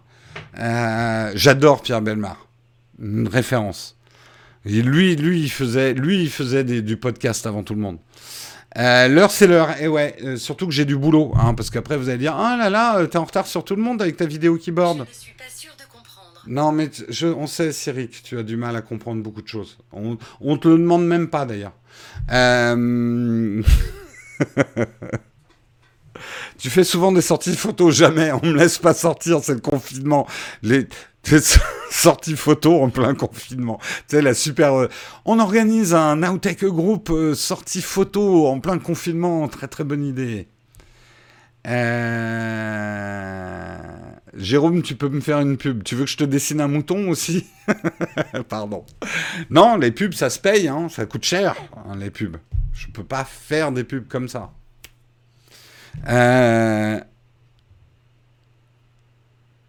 [1.36, 2.47] J'adore Pierre Belmar
[3.00, 3.98] une référence.
[4.66, 7.98] lui, lui, il faisait, lui, il faisait du podcast avant tout le monde.
[8.78, 9.82] Euh, l'heure, c'est l'heure.
[9.82, 12.58] Et ouais, euh, surtout que j'ai du boulot, hein, parce qu'après vous allez dire, ah
[12.58, 14.98] là là, euh, t'es en retard sur tout le monde avec ta vidéo keyboard.
[14.98, 16.44] Je ne suis pas sûr de comprendre.
[16.48, 19.78] Non, mais je, on sait, Cyril, tu as du mal à comprendre beaucoup de choses.
[19.92, 21.74] On, on te le demande même pas d'ailleurs.
[26.58, 28.32] Tu fais souvent des sorties photos, jamais.
[28.32, 30.28] On me laisse pas sortir, c'est le confinement.
[30.64, 30.88] Les
[31.92, 33.80] sorties photos en plein confinement.
[34.08, 34.74] Tu la super.
[34.74, 34.88] Euh,
[35.26, 39.48] on organise un Outtech Group euh, sortie photo en plein confinement.
[39.48, 40.48] Très très bonne idée.
[41.68, 42.58] Euh...
[44.36, 45.84] Jérôme, tu peux me faire une pub.
[45.84, 47.48] Tu veux que je te dessine un mouton aussi?
[48.50, 48.86] Pardon.
[49.50, 50.88] Non, les pubs, ça se paye, hein.
[50.90, 52.38] ça coûte cher, hein, les pubs.
[52.74, 54.52] Je ne peux pas faire des pubs comme ça.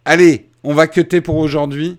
[0.05, 1.97] Allez, on va cuter pour aujourd'hui.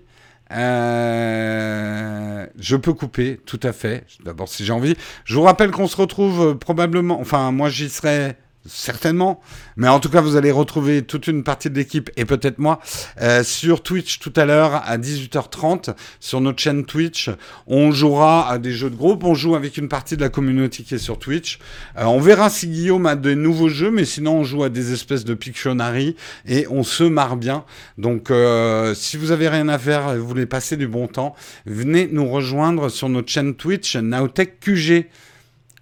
[0.51, 4.05] Euh, je peux couper, tout à fait.
[4.23, 4.95] D'abord, si j'ai envie.
[5.23, 7.19] Je vous rappelle qu'on se retrouve euh, probablement.
[7.19, 8.35] Enfin, moi, j'y serai
[8.65, 9.41] certainement.
[9.75, 12.79] Mais en tout cas, vous allez retrouver toute une partie de l'équipe et peut-être moi
[13.21, 17.29] euh, sur Twitch tout à l'heure à 18h30 sur notre chaîne Twitch.
[17.67, 19.23] On jouera à des jeux de groupe.
[19.23, 21.59] On joue avec une partie de la communauté qui est sur Twitch.
[21.97, 24.93] Euh, on verra si Guillaume a des nouveaux jeux, mais sinon on joue à des
[24.93, 26.15] espèces de Pictionary
[26.47, 27.65] et on se marre bien.
[27.97, 31.35] Donc, euh, si vous avez rien à faire et vous voulez passer du bon temps,
[31.65, 35.07] venez nous rejoindre sur notre chaîne Twitch Nowtech QG.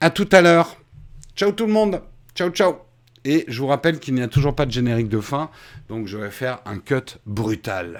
[0.02, 0.78] À tout à l'heure.
[1.36, 2.09] Ciao tout le monde.
[2.40, 2.76] Ciao, ciao.
[3.26, 5.50] Et je vous rappelle qu'il n'y a toujours pas de générique de fin,
[5.90, 7.98] donc je vais faire un cut brutal.